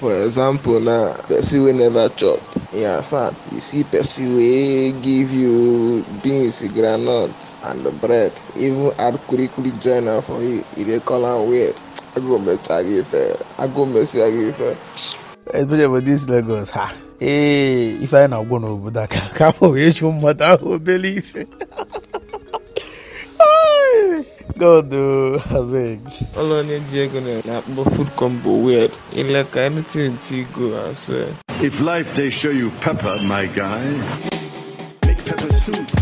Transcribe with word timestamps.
For 0.00 0.14
example, 0.22 0.78
now 0.78 1.12
person 1.26 1.64
wey 1.64 1.72
never 1.72 2.08
chop 2.10 2.38
yeah, 2.72 3.00
sir. 3.00 3.34
you 3.50 3.58
see 3.58 3.82
person 3.82 4.36
wey 4.36 4.92
give 5.02 5.32
you 5.32 6.04
beans, 6.22 6.62
groundnut 6.70 7.34
and 7.66 8.00
bread, 8.00 8.30
even 8.56 8.92
add 8.96 9.14
kulikuli 9.26 9.74
join 9.82 10.06
am 10.06 10.22
for 10.22 10.40
you, 10.40 10.62
you 10.76 10.84
dey 10.84 11.00
call 11.00 11.26
am 11.26 11.48
weird. 11.50 11.74
Agometa 12.14 12.78
gị 12.86 13.00
ife, 13.00 13.34
agomesi 13.58 14.18
gị 14.22 14.48
ife. 14.50 14.76
especially 15.52 15.86
for 15.86 16.00
this 16.00 16.28
Lagos 16.28 16.70
ha 16.70 16.92
ee 17.20 17.98
ife 18.04 18.14
anyị 18.16 18.28
na-agwọ 18.30 18.56
n'obodo 18.60 19.00
a 19.02 19.06
ka 19.08 19.20
ka 19.34 19.48
afọ 19.50 19.66
wee 19.74 19.90
chụ 19.96 20.12
mmadụ 20.12 20.44
ahụ 20.44 20.78
obere 24.64 24.78
ife 24.78 24.82
Ai, 24.82 24.82
God 24.82 24.94
o 24.94 25.32
oh, 25.34 25.40
abeg 25.58 26.00
Ụlọ 26.36 26.62
na-eji 26.62 26.98
ego 27.00 27.20
na- 27.20 27.42
na-akpọ 27.52 27.84
food 27.94 28.08
combo 28.16 28.50
weird. 28.64 28.90
Ileka 29.14 29.60
anything 29.66 30.16
fit 30.16 30.46
go, 30.52 30.90
I 30.90 30.94
swear. 30.94 31.28
If 31.62 31.80
life 31.80 32.14
they 32.14 32.30
show 32.30 32.50
you 32.50 32.70
pepper, 32.80 33.18
my 33.22 33.46
guy, 33.46 33.84
make 35.06 35.24
pepper 35.24 35.52
soup. 35.52 35.97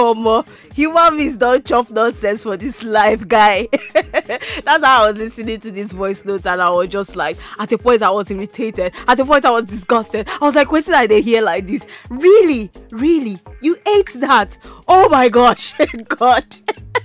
Homo, 0.00 0.46
human 0.74 1.18
beings 1.18 1.36
don't 1.36 1.62
chop 1.62 1.90
nonsense 1.90 2.42
for 2.42 2.56
this 2.56 2.82
life, 2.82 3.28
guy. 3.28 3.68
That's 3.92 4.82
how 4.82 5.04
I 5.04 5.08
was 5.08 5.18
listening 5.18 5.60
to 5.60 5.70
these 5.70 5.92
voice 5.92 6.24
notes, 6.24 6.46
and 6.46 6.62
I 6.62 6.70
was 6.70 6.88
just 6.88 7.16
like, 7.16 7.36
at 7.58 7.70
a 7.70 7.76
point, 7.76 8.00
I 8.00 8.08
was 8.08 8.30
irritated. 8.30 8.94
At 9.06 9.20
a 9.20 9.26
point, 9.26 9.44
I 9.44 9.50
was 9.50 9.66
disgusted. 9.66 10.26
I 10.26 10.38
was 10.40 10.54
like, 10.54 10.72
wait 10.72 10.86
till 10.86 10.94
I 10.94 11.06
they 11.06 11.20
hear 11.20 11.42
like 11.42 11.66
this. 11.66 11.86
Really, 12.08 12.70
really, 12.92 13.38
you 13.60 13.76
ate 13.94 14.14
that? 14.20 14.56
Oh 14.88 15.10
my 15.10 15.28
gosh, 15.28 15.74
God. 16.08 16.46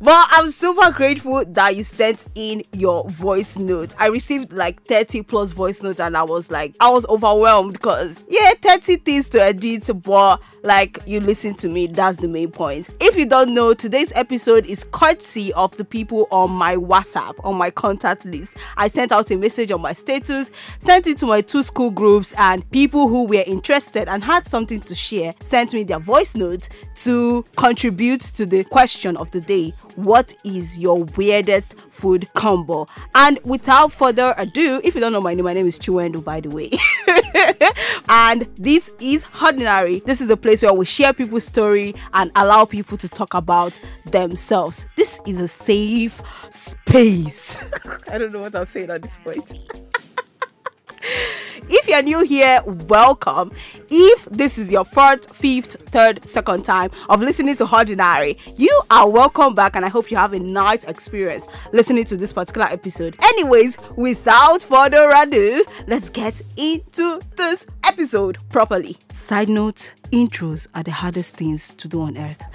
But 0.00 0.28
I'm 0.30 0.52
super 0.52 0.92
grateful 0.92 1.44
that 1.44 1.74
you 1.74 1.82
sent 1.82 2.24
in 2.36 2.62
your 2.72 3.08
voice 3.08 3.58
note. 3.58 3.94
I 3.98 4.06
received 4.06 4.52
like 4.52 4.84
30 4.84 5.22
plus 5.22 5.50
voice 5.50 5.82
notes 5.82 5.98
and 5.98 6.16
I 6.16 6.22
was 6.22 6.52
like, 6.52 6.76
I 6.78 6.88
was 6.90 7.04
overwhelmed 7.06 7.72
because, 7.72 8.22
yeah, 8.28 8.52
30 8.62 8.96
things 8.98 9.28
to 9.30 9.42
edit, 9.42 9.90
but 10.04 10.40
like 10.62 10.98
you 11.06 11.20
listen 11.20 11.54
to 11.56 11.68
me, 11.68 11.88
that's 11.88 12.18
the 12.18 12.28
main 12.28 12.52
point. 12.52 12.88
If 13.00 13.16
you 13.16 13.26
don't 13.26 13.54
know, 13.54 13.74
today's 13.74 14.12
episode 14.14 14.66
is 14.66 14.84
courtesy 14.84 15.52
of 15.54 15.76
the 15.76 15.84
people 15.84 16.28
on 16.30 16.52
my 16.52 16.76
WhatsApp, 16.76 17.34
on 17.44 17.56
my 17.56 17.70
contact 17.70 18.24
list. 18.24 18.56
I 18.76 18.86
sent 18.86 19.10
out 19.10 19.30
a 19.32 19.36
message 19.36 19.72
on 19.72 19.80
my 19.80 19.94
status, 19.94 20.52
sent 20.78 21.08
it 21.08 21.18
to 21.18 21.26
my 21.26 21.40
two 21.40 21.64
school 21.64 21.90
groups, 21.90 22.32
and 22.38 22.68
people 22.70 23.08
who 23.08 23.24
were 23.24 23.44
interested 23.46 24.08
and 24.08 24.22
had 24.22 24.46
something 24.46 24.80
to 24.82 24.94
share 24.94 25.34
sent 25.42 25.72
me 25.72 25.82
their 25.82 25.98
voice 25.98 26.36
notes 26.36 26.68
to 26.96 27.44
contribute 27.56 28.20
to 28.20 28.46
the 28.46 28.62
question 28.64 29.16
of 29.16 29.30
the 29.32 29.40
day 29.40 29.72
what 29.98 30.32
is 30.44 30.78
your 30.78 31.02
weirdest 31.16 31.74
food 31.90 32.32
combo? 32.34 32.86
And 33.16 33.40
without 33.42 33.90
further 33.90 34.32
ado, 34.38 34.80
if 34.84 34.94
you 34.94 35.00
don't 35.00 35.12
know 35.12 35.20
my 35.20 35.34
name, 35.34 35.44
my 35.44 35.54
name 35.54 35.66
is 35.66 35.76
Chuendo, 35.76 36.22
by 36.22 36.40
the 36.40 36.50
way. 36.50 36.70
and 38.08 38.42
this 38.56 38.92
is 39.00 39.24
Ordinary. 39.42 39.98
This 40.00 40.20
is 40.20 40.30
a 40.30 40.36
place 40.36 40.62
where 40.62 40.72
we 40.72 40.86
share 40.86 41.12
people's 41.12 41.44
story 41.44 41.96
and 42.12 42.30
allow 42.36 42.64
people 42.64 42.96
to 42.96 43.08
talk 43.08 43.34
about 43.34 43.80
themselves. 44.06 44.86
This 44.96 45.18
is 45.26 45.40
a 45.40 45.48
safe 45.48 46.22
space. 46.50 47.58
I 48.08 48.18
don't 48.18 48.32
know 48.32 48.40
what 48.40 48.54
I'm 48.54 48.66
saying 48.66 48.90
at 48.90 49.02
this 49.02 49.18
point. 49.18 49.52
If 51.68 51.88
you're 51.88 52.02
new 52.02 52.24
here, 52.24 52.62
welcome. 52.64 53.52
If 53.90 54.24
this 54.26 54.58
is 54.58 54.70
your 54.70 54.84
fourth, 54.84 55.34
fifth, 55.34 55.76
third, 55.90 56.24
second 56.24 56.64
time 56.64 56.90
of 57.08 57.20
listening 57.20 57.56
to 57.56 57.74
Ordinary, 57.74 58.38
you 58.56 58.82
are 58.90 59.08
welcome 59.08 59.54
back 59.54 59.76
and 59.76 59.84
I 59.84 59.88
hope 59.88 60.10
you 60.10 60.16
have 60.16 60.32
a 60.32 60.38
nice 60.38 60.84
experience 60.84 61.46
listening 61.72 62.04
to 62.06 62.16
this 62.16 62.32
particular 62.32 62.66
episode. 62.66 63.16
Anyways, 63.22 63.76
without 63.96 64.62
further 64.62 65.10
ado, 65.10 65.64
let's 65.86 66.08
get 66.10 66.40
into 66.56 67.20
this 67.36 67.66
episode 67.88 68.36
properly. 68.50 68.98
Side 69.12 69.48
note 69.48 69.90
intros 70.12 70.66
are 70.74 70.82
the 70.82 70.92
hardest 70.92 71.34
things 71.34 71.72
to 71.78 71.88
do 71.88 72.02
on 72.02 72.16
earth. 72.18 72.42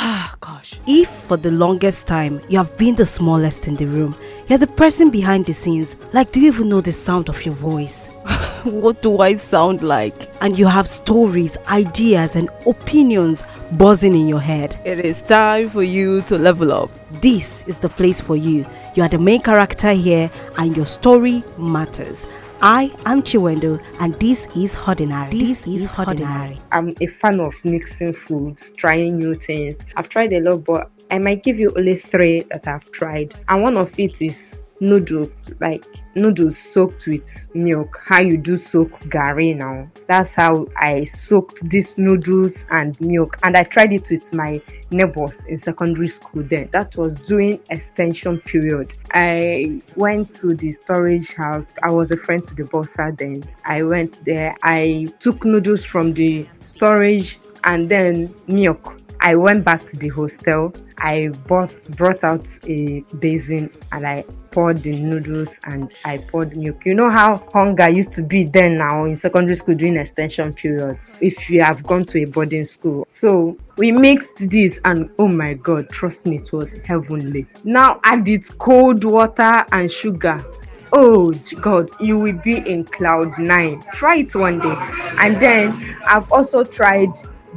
Ah, 0.00 0.36
gosh. 0.40 0.78
If 0.86 1.08
for 1.08 1.36
the 1.36 1.50
longest 1.50 2.06
time 2.06 2.40
you 2.48 2.58
have 2.58 2.76
been 2.76 2.94
the 2.94 3.06
smallest 3.06 3.66
in 3.66 3.74
the 3.74 3.86
room, 3.86 4.14
you're 4.46 4.58
the 4.58 4.68
person 4.68 5.10
behind 5.10 5.46
the 5.46 5.54
scenes, 5.54 5.96
like, 6.12 6.30
do 6.30 6.40
you 6.40 6.48
even 6.48 6.68
know 6.68 6.80
the 6.80 6.92
sound 6.92 7.28
of 7.28 7.44
your 7.44 7.54
voice? 7.54 8.06
what 8.64 9.02
do 9.02 9.18
I 9.18 9.34
sound 9.34 9.82
like? 9.82 10.30
And 10.40 10.56
you 10.56 10.66
have 10.66 10.86
stories, 10.86 11.58
ideas, 11.66 12.36
and 12.36 12.48
opinions 12.66 13.42
buzzing 13.72 14.14
in 14.14 14.28
your 14.28 14.40
head. 14.40 14.80
It 14.84 15.00
is 15.00 15.22
time 15.22 15.70
for 15.70 15.82
you 15.82 16.22
to 16.22 16.38
level 16.38 16.72
up. 16.72 16.90
This 17.20 17.64
is 17.64 17.78
the 17.78 17.88
place 17.88 18.20
for 18.20 18.36
you. 18.36 18.64
You 18.94 19.02
are 19.02 19.08
the 19.08 19.18
main 19.18 19.42
character 19.42 19.92
here, 19.92 20.30
and 20.58 20.76
your 20.76 20.86
story 20.86 21.42
matters. 21.56 22.24
I 22.60 22.92
am 23.06 23.22
Chiwendo, 23.22 23.80
and 24.00 24.14
this 24.14 24.48
is 24.56 24.76
Ordinary. 24.88 25.30
This, 25.30 25.64
is 25.68 25.96
Ordinary. 25.96 26.60
I'm 26.72 26.92
a 27.00 27.06
fan 27.06 27.38
of 27.38 27.54
mixing 27.64 28.12
foods, 28.12 28.72
trying 28.72 29.18
new 29.18 29.36
things. 29.36 29.84
I've 29.94 30.08
tried 30.08 30.32
a 30.32 30.40
lot, 30.40 30.64
but 30.64 30.90
I 31.12 31.20
might 31.20 31.44
give 31.44 31.60
you 31.60 31.72
only 31.76 31.96
three 31.96 32.40
that 32.50 32.66
I've 32.66 32.90
tried. 32.90 33.32
And 33.48 33.62
one 33.62 33.76
of 33.76 33.96
it 34.00 34.20
is 34.20 34.64
noodles, 34.80 35.48
like 35.60 35.84
noodles 36.18 36.58
soaked 36.58 37.06
with 37.06 37.46
milk. 37.54 38.00
How 38.04 38.20
you 38.20 38.36
do 38.36 38.56
soak 38.56 38.90
gari 39.04 39.56
now. 39.56 39.88
That's 40.06 40.34
how 40.34 40.66
I 40.76 41.04
soaked 41.04 41.68
these 41.70 41.96
noodles 41.96 42.64
and 42.70 43.00
milk. 43.00 43.38
And 43.42 43.56
I 43.56 43.64
tried 43.64 43.92
it 43.92 44.10
with 44.10 44.32
my 44.34 44.60
neighbors 44.90 45.46
in 45.46 45.58
secondary 45.58 46.08
school 46.08 46.42
then. 46.42 46.68
That 46.72 46.96
was 46.96 47.14
during 47.16 47.60
extension 47.70 48.40
period. 48.40 48.94
I 49.12 49.80
went 49.96 50.30
to 50.40 50.54
the 50.54 50.72
storage 50.72 51.34
house. 51.34 51.72
I 51.82 51.90
was 51.90 52.10
a 52.10 52.16
friend 52.16 52.44
to 52.44 52.54
the 52.54 52.64
bossa 52.64 53.16
then. 53.16 53.44
I 53.64 53.82
went 53.82 54.24
there. 54.24 54.56
I 54.62 55.08
took 55.18 55.44
noodles 55.44 55.84
from 55.84 56.12
the 56.12 56.46
storage 56.64 57.38
and 57.64 57.88
then 57.88 58.34
milk. 58.46 58.97
I 59.20 59.34
went 59.34 59.64
back 59.64 59.84
to 59.86 59.96
the 59.96 60.08
hostel. 60.08 60.72
I 60.98 61.28
bought 61.46 61.74
brought 61.96 62.24
out 62.24 62.48
a 62.66 63.00
basin 63.18 63.70
and 63.92 64.06
I 64.06 64.24
poured 64.50 64.78
the 64.82 64.98
noodles 64.98 65.60
and 65.64 65.92
I 66.04 66.18
poured 66.18 66.56
milk. 66.56 66.84
You 66.86 66.94
know 66.94 67.10
how 67.10 67.36
hunger 67.52 67.88
used 67.88 68.12
to 68.12 68.22
be 68.22 68.44
then 68.44 68.78
now 68.78 69.04
in 69.04 69.16
secondary 69.16 69.54
school 69.54 69.74
during 69.74 69.96
extension 69.96 70.52
periods 70.52 71.18
if 71.20 71.50
you 71.50 71.62
have 71.62 71.82
gone 71.84 72.04
to 72.06 72.22
a 72.22 72.24
boarding 72.26 72.64
school. 72.64 73.04
So 73.08 73.56
we 73.76 73.92
mixed 73.92 74.50
this 74.50 74.80
and 74.84 75.10
oh 75.18 75.28
my 75.28 75.54
god, 75.54 75.88
trust 75.90 76.26
me, 76.26 76.36
it 76.36 76.52
was 76.52 76.72
heavenly. 76.84 77.46
Now 77.64 78.00
add 78.04 78.28
it 78.28 78.58
cold 78.58 79.04
water 79.04 79.64
and 79.72 79.90
sugar. 79.90 80.44
Oh 80.92 81.32
God, 81.60 81.90
you 82.00 82.18
will 82.18 82.40
be 82.42 82.56
in 82.56 82.84
cloud 82.84 83.38
nine. 83.38 83.84
Try 83.92 84.18
it 84.18 84.34
one 84.34 84.58
day. 84.58 84.74
And 85.18 85.38
then 85.38 85.96
I've 86.06 86.30
also 86.32 86.64
tried 86.64 87.10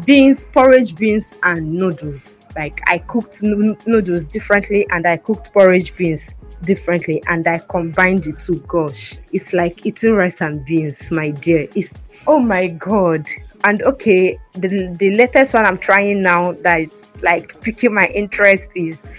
beans, 0.06 0.46
porridge 0.52 0.96
beans, 0.96 1.36
and 1.44 1.72
noodles. 1.74 2.48
Like 2.56 2.82
I 2.88 3.00
cooked 3.00 3.44
noo- 3.44 3.78
noodles 3.86 4.26
differently 4.26 4.88
and 4.90 5.06
I 5.06 5.18
cooked 5.18 5.54
porridge 5.54 5.96
beans 5.96 6.36
differently 6.64 7.24
and 7.28 7.48
I 7.48 7.60
combined 7.60 8.24
the 8.24 8.34
two. 8.34 8.60
Gosh, 8.68 9.18
it's 9.32 9.54
like 9.54 9.86
eating 9.86 10.14
rice 10.14 10.42
and 10.42 10.64
beans, 10.66 11.12
my 11.12 11.32
dear. 11.32 11.68
It's 11.76 12.02
oh 12.28 12.40
my 12.40 12.68
god. 12.68 13.28
And 13.64 13.82
okay, 13.84 14.40
the 14.54 14.96
the 14.98 15.12
latest 15.16 15.54
one 15.54 15.66
I'm 15.66 15.78
trying 15.78 16.22
now 16.22 16.54
that 16.54 16.82
is 16.82 17.18
like 17.22 17.60
piquing 17.62 17.94
my 17.94 18.08
interest 18.08 18.72
is 18.76 19.10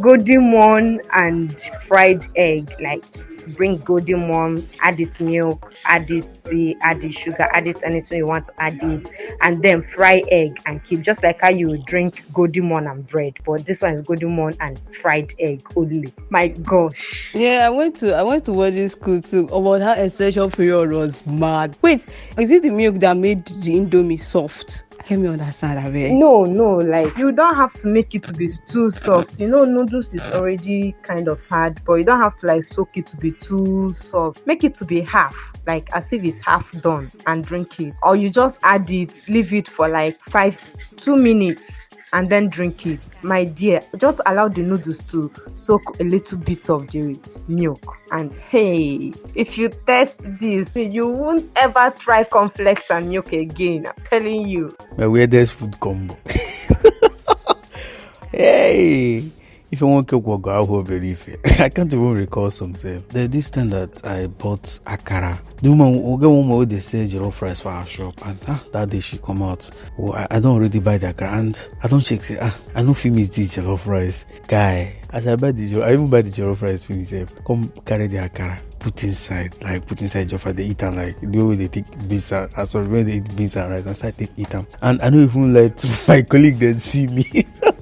golden 0.00 0.50
morn 0.50 1.00
and 1.12 1.60
fried 1.86 2.26
egg. 2.36 2.72
Like 2.80 3.04
bring 3.48 3.78
golden 3.78 4.26
morn, 4.26 4.66
add 4.80 5.00
it 5.00 5.20
milk, 5.20 5.72
add 5.84 6.10
it 6.10 6.38
tea, 6.44 6.76
add 6.80 7.04
it 7.04 7.12
sugar, 7.12 7.48
add 7.52 7.66
it 7.66 7.82
anything 7.84 8.18
you 8.18 8.26
want 8.26 8.46
to 8.46 8.52
add 8.58 8.82
it, 8.82 9.10
and 9.42 9.62
then 9.62 9.82
fry 9.82 10.22
egg 10.30 10.58
and 10.66 10.82
keep 10.84 11.00
just 11.00 11.22
like 11.22 11.40
how 11.40 11.48
you 11.50 11.76
drink 11.86 12.24
golden 12.32 12.64
morn 12.64 12.86
and 12.86 13.06
bread. 13.06 13.34
But 13.44 13.66
this 13.66 13.82
one 13.82 13.92
is 13.92 14.02
golden 14.02 14.30
morn 14.30 14.54
and 14.60 14.80
fried 14.94 15.32
egg 15.38 15.66
only. 15.76 16.12
My 16.30 16.48
gosh. 16.48 17.34
Yeah, 17.34 17.66
I 17.66 17.70
went 17.70 17.96
to 17.96 18.14
I 18.14 18.22
went 18.22 18.44
to 18.44 18.52
wedding 18.52 18.88
school 18.88 19.20
too. 19.20 19.48
Oh, 19.50 19.60
About 19.60 19.82
how 19.82 20.02
essential 20.02 20.50
period 20.50 20.90
was 20.90 21.24
mad. 21.26 21.76
Wait, 21.82 22.06
is 22.38 22.50
it 22.50 22.62
the 22.62 22.70
milk 22.70 22.96
that 22.96 23.16
made 23.16 23.44
the 23.46 23.78
indomie 23.78 24.20
soft? 24.20 24.84
Let 25.10 25.18
me 25.18 25.28
understand. 25.28 26.18
No, 26.18 26.44
no, 26.44 26.76
like 26.76 27.18
you 27.18 27.30
don't 27.30 27.54
have 27.56 27.74
to 27.74 27.88
make 27.88 28.14
it 28.14 28.22
to 28.24 28.32
be 28.32 28.48
too 28.66 28.90
soft. 28.90 29.38
You 29.38 29.48
know, 29.48 29.64
noodles 29.64 30.14
is 30.14 30.22
already 30.32 30.96
kind 31.02 31.28
of 31.28 31.44
hard, 31.46 31.78
but 31.84 31.94
you 31.96 32.04
don't 32.04 32.20
have 32.20 32.36
to 32.36 32.46
like 32.46 32.64
soak 32.64 32.96
it 32.96 33.06
to 33.08 33.16
be 33.18 33.30
too 33.30 33.92
soft. 33.92 34.46
Make 34.46 34.64
it 34.64 34.74
to 34.76 34.86
be 34.86 35.02
half, 35.02 35.52
like 35.66 35.90
as 35.92 36.10
if 36.14 36.24
it's 36.24 36.40
half 36.40 36.72
done, 36.80 37.12
and 37.26 37.44
drink 37.44 37.78
it. 37.80 37.92
Or 38.02 38.16
you 38.16 38.30
just 38.30 38.60
add 38.62 38.90
it, 38.90 39.28
leave 39.28 39.52
it 39.52 39.68
for 39.68 39.88
like 39.88 40.18
five, 40.20 40.58
two 40.96 41.16
minutes. 41.16 41.86
And 42.14 42.30
then 42.30 42.48
drink 42.48 42.86
it, 42.86 43.00
my 43.22 43.42
dear. 43.42 43.82
Just 43.98 44.20
allow 44.24 44.46
the 44.46 44.62
noodles 44.62 45.00
to 45.08 45.32
soak 45.50 45.98
a 45.98 46.04
little 46.04 46.38
bit 46.38 46.70
of 46.70 46.86
the 46.86 47.18
milk. 47.48 47.96
And 48.12 48.32
hey, 48.34 49.12
if 49.34 49.58
you 49.58 49.70
test 49.84 50.20
this, 50.38 50.76
you 50.76 51.08
won't 51.08 51.50
ever 51.56 51.92
try 51.98 52.22
cornflakes 52.22 52.88
and 52.92 53.08
milk 53.08 53.32
again. 53.32 53.88
I'm 53.88 54.04
telling 54.04 54.46
you. 54.46 54.76
my 54.96 55.08
weirdest 55.08 55.54
food 55.54 55.80
combo 55.80 56.16
hey 58.30 59.24
if 59.70 59.80
you 59.80 59.86
want 59.86 60.06
cook 60.06 60.24
go 60.24 60.50
I 60.50 60.60
will 60.60 60.84
believe 60.84 61.24
it. 61.26 61.60
I 61.60 61.68
can't 61.68 61.92
even 61.92 62.14
recall 62.14 62.50
some 62.50 62.74
self. 62.74 63.08
There's 63.08 63.28
this 63.28 63.50
time 63.50 63.70
that 63.70 64.06
I 64.06 64.26
bought 64.26 64.62
akara. 64.86 65.40
The 65.62 65.70
woman 65.70 66.02
will 66.02 66.16
get 66.18 66.28
one 66.28 66.46
more 66.46 66.64
they 66.64 66.78
say 66.78 67.04
jollof 67.04 67.40
rice 67.42 67.60
for 67.60 67.70
our 67.70 67.86
shop 67.86 68.14
and 68.26 68.38
ah, 68.48 68.62
that 68.72 68.90
day 68.90 69.00
she 69.00 69.18
come 69.18 69.42
out. 69.42 69.68
Oh, 69.98 70.12
I, 70.12 70.26
I 70.30 70.40
don't 70.40 70.56
already 70.56 70.80
buy 70.80 70.98
the 70.98 71.12
akara 71.12 71.32
and 71.38 71.68
I 71.82 71.88
don't 71.88 72.02
check 72.04 72.22
say 72.22 72.38
ah 72.40 72.56
I 72.74 72.82
know 72.82 72.94
feel 72.94 73.12
miss 73.12 73.30
this 73.30 73.56
jollof 73.56 73.86
rice. 73.86 74.26
Guy, 74.46 74.94
as 75.10 75.26
I 75.26 75.36
buy 75.36 75.52
the 75.52 75.68
jollof, 75.70 75.84
I 75.84 75.92
even 75.94 76.08
buy 76.08 76.22
the 76.22 76.30
jollof 76.30 76.62
rice 76.62 76.84
finish 76.84 77.08
sef. 77.08 77.44
Come 77.44 77.72
carry 77.84 78.06
the 78.06 78.18
akara. 78.18 78.60
Put 78.78 79.02
inside, 79.02 79.60
like 79.62 79.86
put 79.86 80.02
inside 80.02 80.28
jollof 80.28 80.54
they 80.54 80.66
eat 80.66 80.82
am 80.82 80.96
like 80.96 81.18
the 81.20 81.42
way 81.42 81.56
they 81.56 81.68
take 81.68 82.08
beans 82.08 82.30
and 82.32 82.52
as 82.56 82.74
well 82.74 82.84
when 82.84 83.06
they 83.06 83.14
eat 83.14 83.36
beans 83.36 83.56
and 83.56 83.70
rice, 83.70 83.86
and 83.86 83.96
start 83.96 84.18
take 84.18 84.30
eat 84.36 84.54
am. 84.54 84.66
And 84.82 85.00
I 85.02 85.10
don't 85.10 85.20
even 85.22 85.52
let 85.54 85.82
my 86.08 86.22
colleague 86.22 86.58
then 86.58 86.76
see 86.76 87.06
me. 87.06 87.24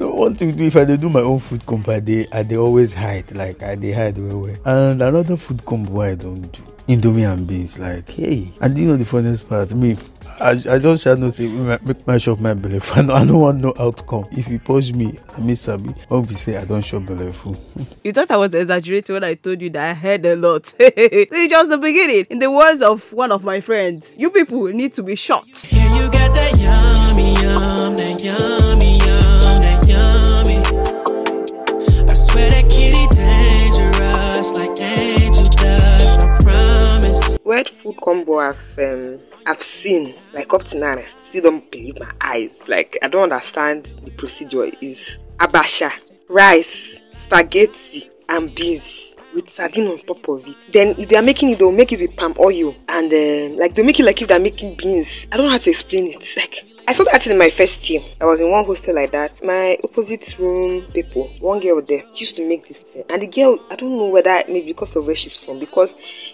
you 0.00 0.06
know, 0.06 0.14
one 0.14 0.34
thing 0.34 0.58
if 0.58 0.76
I 0.76 0.84
dey 0.86 0.96
do 0.96 1.10
my 1.10 1.20
own 1.20 1.38
food 1.40 1.66
combo, 1.66 1.92
I 1.92 2.00
dey 2.00 2.26
I 2.32 2.42
dey 2.42 2.56
always 2.56 2.94
hide. 2.94 3.34
Like 3.36 3.62
I 3.62 3.74
dey 3.74 3.92
hide 3.92 4.16
well 4.16 4.38
well. 4.38 4.56
And 4.64 5.02
another 5.02 5.36
food 5.36 5.64
combo 5.66 5.90
wey 5.92 6.12
I 6.12 6.14
don 6.14 6.40
do. 6.42 6.62
Indomie 6.88 7.30
and 7.30 7.46
beans, 7.46 7.78
like 7.78 8.08
hey, 8.10 8.50
and 8.62 8.76
you 8.76 8.88
know 8.88 8.96
the 8.96 9.04
funniest 9.04 9.48
part, 9.48 9.72
me, 9.76 9.96
I, 10.40 10.50
I 10.68 10.78
just 10.80 11.04
shall 11.04 11.16
not 11.16 11.34
say 11.34 11.46
make, 11.46 11.84
make 11.84 12.04
my 12.06 12.18
shop 12.18 12.40
my 12.40 12.52
belly 12.54 12.80
I 12.96 13.02
no, 13.02 13.14
I 13.14 13.24
don't 13.26 13.38
want 13.40 13.58
no 13.60 13.72
outcome. 13.78 14.24
If 14.32 14.48
you 14.48 14.58
push 14.58 14.90
me, 14.92 15.16
I 15.36 15.40
miss 15.40 15.60
Sabi. 15.60 15.90
When 16.08 16.26
we 16.26 16.34
say 16.34 16.56
I 16.56 16.64
don't 16.64 16.82
shop 16.84 17.06
belly 17.06 17.32
full. 17.32 17.56
You 18.02 18.12
thought 18.12 18.30
I 18.30 18.38
was 18.38 18.52
exaggerating 18.54 19.12
when 19.14 19.22
I 19.24 19.34
told 19.34 19.60
you 19.62 19.70
that 19.70 19.90
I 19.90 19.94
heard 19.94 20.24
a 20.26 20.34
lot. 20.34 20.64
this 20.78 21.28
is 21.30 21.48
just 21.48 21.68
the 21.70 21.78
beginning. 21.78 22.26
In 22.30 22.38
the 22.40 22.50
words 22.50 22.80
of 22.82 23.12
one 23.12 23.30
of 23.30 23.44
my 23.44 23.60
friends, 23.60 24.12
you 24.16 24.30
people 24.30 24.64
need 24.68 24.94
to 24.94 25.02
be 25.04 25.14
shot. 25.14 25.46
Can 25.68 25.94
you 25.94 26.10
get 26.10 26.32
that 26.34 26.58
yummy, 26.58 27.34
yum, 27.42 27.96
that 27.98 28.24
yum, 28.24 28.69
swear 32.40 32.50
that 32.50 32.70
kitty 32.70 33.06
dangerous, 33.16 34.56
like 34.56 34.80
angel 34.80 35.48
dust, 35.48 36.22
I 36.22 36.38
promise. 36.42 37.38
Weird 37.44 37.68
food 37.68 37.96
combo 38.02 38.38
I've 38.38 38.78
um, 38.78 39.18
I've 39.46 39.62
seen 39.62 40.14
like 40.32 40.52
up 40.52 40.64
to 40.64 40.78
now 40.78 40.92
I 40.92 41.06
still 41.24 41.42
don't 41.42 41.70
believe 41.70 41.98
my 41.98 42.10
eyes. 42.20 42.68
Like 42.68 42.98
I 43.02 43.08
don't 43.08 43.32
understand 43.32 43.84
the 44.04 44.10
procedure 44.12 44.64
is 44.80 45.18
abacha, 45.38 45.92
rice, 46.28 47.00
spaghetti, 47.12 48.10
and 48.28 48.54
beans 48.54 49.14
with 49.34 49.48
sardine 49.48 49.86
on 49.86 49.98
top 49.98 50.28
of 50.28 50.46
it. 50.46 50.56
Then 50.72 50.94
if 50.98 51.08
they 51.08 51.16
are 51.16 51.22
making 51.22 51.50
it, 51.50 51.58
they'll 51.58 51.72
make 51.72 51.92
it 51.92 52.00
with 52.00 52.16
palm 52.16 52.34
oil 52.38 52.74
and 52.88 53.12
um, 53.12 53.58
like 53.58 53.74
they'll 53.74 53.84
make 53.84 54.00
it 54.00 54.04
like 54.04 54.20
if 54.20 54.28
they're 54.28 54.40
making 54.40 54.74
beans. 54.74 55.08
I 55.30 55.36
don't 55.36 55.46
know 55.46 55.52
how 55.52 55.58
to 55.58 55.70
explain 55.70 56.06
it. 56.08 56.16
It's 56.20 56.36
like 56.36 56.64
I 56.90 56.92
saw 56.92 57.04
that 57.04 57.24
in 57.28 57.38
my 57.38 57.50
first 57.50 57.88
year. 57.88 58.02
I 58.20 58.26
was 58.26 58.40
in 58.40 58.50
one 58.50 58.64
hostel 58.64 58.96
like 58.96 59.12
that. 59.12 59.44
My 59.44 59.78
opposite 59.84 60.36
room 60.40 60.82
people, 60.92 61.28
one 61.38 61.60
girl 61.60 61.80
there, 61.80 62.02
used 62.16 62.34
to 62.34 62.48
make 62.48 62.66
this 62.66 62.78
thing. 62.78 63.04
And 63.08 63.22
the 63.22 63.28
girl, 63.28 63.60
I 63.70 63.76
don't 63.76 63.96
know 63.96 64.08
whether 64.08 64.42
maybe 64.48 64.72
because 64.72 64.96
of 64.96 65.06
where 65.06 65.14
she's 65.14 65.36
from, 65.36 65.60
because 65.60 65.90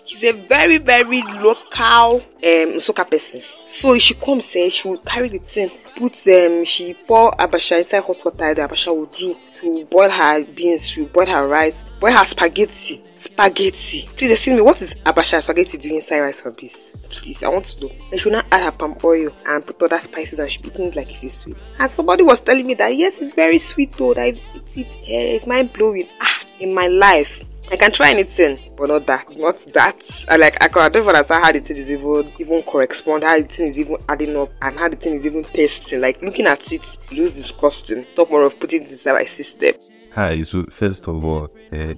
she's 0.07 0.25
a 0.25 0.33
very, 0.33 0.79
very 0.79 1.21
local 1.21 2.23
um 2.43 2.81
soccer 2.81 3.05
person. 3.05 3.43
So 3.67 3.99
she 3.99 4.15
comes 4.15 4.47
say 4.47 4.71
she 4.71 4.89
will 4.89 4.97
carry 4.97 5.29
the 5.29 5.37
thing, 5.41 5.71
put 5.97 6.15
um 6.29 6.65
she 6.65 6.95
pour 6.95 7.33
abacha 7.33 7.79
inside 7.79 8.03
hot 8.05 8.25
water, 8.25 8.55
the 8.55 8.63
abacha 8.63 8.95
will 8.95 9.07
do. 9.07 9.37
Will 9.63 9.85
boil 9.87 10.11
her 10.11 10.45
beans, 10.45 10.97
will 10.97 11.07
boil 11.07 11.27
her 11.27 11.49
rice, 11.49 11.85
boil 11.99 12.13
her 12.13 12.25
spaghetti. 12.25 13.03
Spaghetti. 13.17 14.07
Please 14.17 14.31
excuse 14.33 14.57
me, 14.57 14.61
what 14.61 14.81
is 14.83 14.93
abacha 15.05 15.43
spaghetti 15.43 15.79
doing 15.79 15.97
inside 15.97 16.21
rice 16.21 16.43
and 16.45 16.55
beans? 16.57 16.93
Please, 17.09 17.43
I 17.43 17.49
want 17.49 17.65
to 17.67 17.87
know. 17.87 17.93
She 18.17 18.25
will 18.25 18.33
not 18.33 18.47
add 18.53 18.63
her 18.63 18.71
palm 18.77 18.97
oil 19.03 19.33
and 19.47 19.67
put 19.67 19.83
other 19.83 20.01
spices 20.01 20.39
and 20.39 20.51
she 20.51 20.59
be 20.59 20.69
eating 20.69 20.87
it 20.89 20.97
like 20.97 21.25
it's 21.25 21.35
sweet. 21.35 21.57
And 21.79 21.91
somebody 21.91 22.23
was 22.23 22.41
telling 22.41 22.67
me 22.67 22.75
that 22.75 22.97
yes, 22.97 23.17
it's 23.19 23.35
very 23.35 23.59
sweet 23.59 23.93
though. 23.93 24.13
That 24.13 24.23
I've 24.23 24.41
eat 24.77 24.87
it, 24.87 24.95
eh, 25.09 25.37
it's 25.37 25.47
mind 25.47 25.73
blowing. 25.73 26.07
Ah, 26.21 26.43
in 26.61 26.75
my 26.75 26.89
life. 26.89 27.46
I 27.69 27.77
can 27.77 27.91
try 27.91 28.11
anything, 28.11 28.59
but 28.79 28.89
not 28.89 29.07
that. 29.07 29.37
Not 29.37 29.59
that. 29.75 30.25
I 30.29 30.37
like 30.37 30.57
I, 30.63 30.69
can, 30.69 30.83
I 30.83 30.89
don't 30.89 31.07
understand 31.07 31.45
how 31.45 31.53
the 31.53 31.61
thing 31.61 31.77
is 31.77 31.91
even 31.91 32.33
even 32.39 32.63
correspond, 32.63 33.25
how 33.25 33.41
the 33.41 33.47
thing 33.47 33.69
is 33.69 33.79
even 33.79 33.97
adding 34.09 34.37
up, 34.37 34.51
and 34.63 34.79
how 34.79 34.89
the 34.89 34.97
thing 34.97 35.15
is 35.15 35.27
even 35.27 35.43
tasting. 35.43 36.01
Like 36.01 36.23
looking 36.23 36.47
at 36.47 36.73
it, 36.73 36.83
it 37.11 37.13
looks 37.13 37.33
disgusting. 37.33 38.05
Talk 38.15 38.31
more 38.31 38.45
of 38.45 38.59
putting 38.61 38.85
it 38.85 38.93
inside 38.93 39.15
my 39.15 39.25
system. 39.25 39.75
Hi, 40.15 40.41
so 40.43 40.63
first 40.71 41.09
of 41.09 41.23
all, 41.25 41.51
uh, 41.73 41.95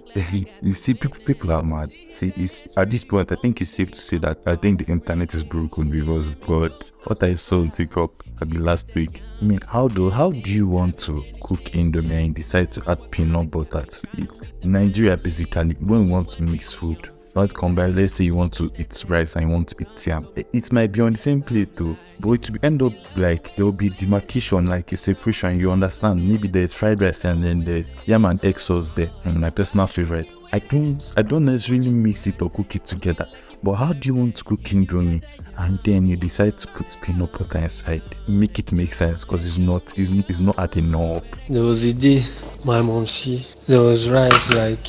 you 0.62 0.73
see, 0.73 0.94
people, 0.94 1.20
people 1.25 1.53
are 1.53 1.62
mad. 1.62 1.91
See, 2.11 2.32
at 2.76 2.91
this 2.91 3.05
point, 3.05 3.31
I 3.31 3.37
think 3.37 3.61
it's 3.61 3.71
safe 3.71 3.93
to 3.93 4.00
say 4.00 4.17
that 4.19 4.41
I 4.44 4.56
think 4.56 4.81
the 4.85 4.91
internet 4.91 5.32
is 5.35 5.44
broken 5.44 5.88
because, 5.88 6.35
but 6.35 6.91
what 7.05 7.23
I 7.23 7.35
saw 7.35 7.61
on 7.61 7.71
TikTok 7.71 8.25
last 8.46 8.94
week, 8.94 9.23
I 9.40 9.44
mean, 9.44 9.61
how 9.67 9.88
do 9.88 10.11
how 10.11 10.31
do 10.31 10.50
you 10.50 10.67
want 10.67 10.99
to 11.00 11.12
cook 11.40 11.61
indomie 11.73 12.25
and 12.25 12.35
decide 12.35 12.73
to 12.73 12.90
add 12.90 12.99
peanut 13.11 13.50
butter 13.50 13.82
to 13.82 14.08
it? 14.19 14.64
Nigeria, 14.64 15.17
basically, 15.17 15.75
when 15.81 16.06
we 16.06 16.11
want 16.11 16.31
to 16.31 16.43
mix 16.43 16.73
food, 16.73 17.08
not 17.38 17.55
combine. 17.55 17.94
Let's 17.94 18.14
say 18.14 18.25
you 18.25 18.35
want 18.35 18.52
to 18.55 18.70
eat 18.79 19.05
rice 19.06 19.37
and 19.37 19.49
you 19.49 19.55
want 19.55 19.69
to 19.69 19.76
eat 19.82 20.06
yam. 20.06 20.26
It 20.37 20.73
might 20.73 20.90
be 20.90 21.00
on 21.00 21.12
the 21.12 21.19
same 21.19 21.40
plate 21.40 21.76
though, 21.76 21.96
but 22.19 22.32
it 22.32 22.50
will 22.50 22.58
end 22.62 22.82
up 22.82 22.93
like 23.17 23.55
there 23.55 23.64
will 23.64 23.73
be 23.73 23.90
demarcation, 23.90 24.67
like 24.67 24.90
a 24.93 24.96
separation. 24.96 25.58
You 25.61 25.70
understand? 25.70 26.29
Maybe 26.29 26.49
there's 26.49 26.73
fried 26.73 27.00
rice 27.00 27.25
and 27.25 27.44
then 27.44 27.62
there's 27.62 27.93
yam 28.06 28.25
and 28.25 28.44
egg 28.44 28.58
sauce 28.58 28.93
there. 28.93 29.11
And 29.25 29.40
my 29.40 29.50
personal 29.50 29.87
favorite. 29.87 30.35
I 30.52 30.58
don't, 30.58 31.14
I 31.17 31.23
don't 31.23 31.44
necessarily 31.44 31.90
mix 31.90 32.26
it 32.26 32.43
or 32.43 32.50
cook 32.50 32.75
it 32.75 32.85
together. 32.85 33.26
But 33.62 33.75
how 33.75 33.93
do 33.93 34.06
you 34.06 34.14
want 34.14 34.37
to 34.37 34.44
cook 34.44 34.61
indomie 34.61 35.25
and 35.58 35.79
then 35.81 36.06
you 36.06 36.17
decide 36.17 36.58
to 36.58 36.67
put 36.69 36.96
peanut 37.02 37.32
butter 37.32 37.58
inside? 37.58 38.02
Make 38.29 38.58
it 38.58 38.73
make 38.73 38.94
sense 38.94 39.25
because 39.25 39.46
it's 39.46 39.58
not, 39.58 39.82
it's, 39.96 40.11
it's 40.29 40.40
not 40.40 40.58
adding 40.58 40.94
up. 40.94 41.25
There 41.49 41.62
was 41.62 41.85
a 41.85 41.93
day 41.93 42.25
my 42.64 42.82
mom 42.82 43.06
see 43.06 43.46
there 43.67 43.81
was 43.81 44.08
rice 44.08 44.52
like 44.55 44.87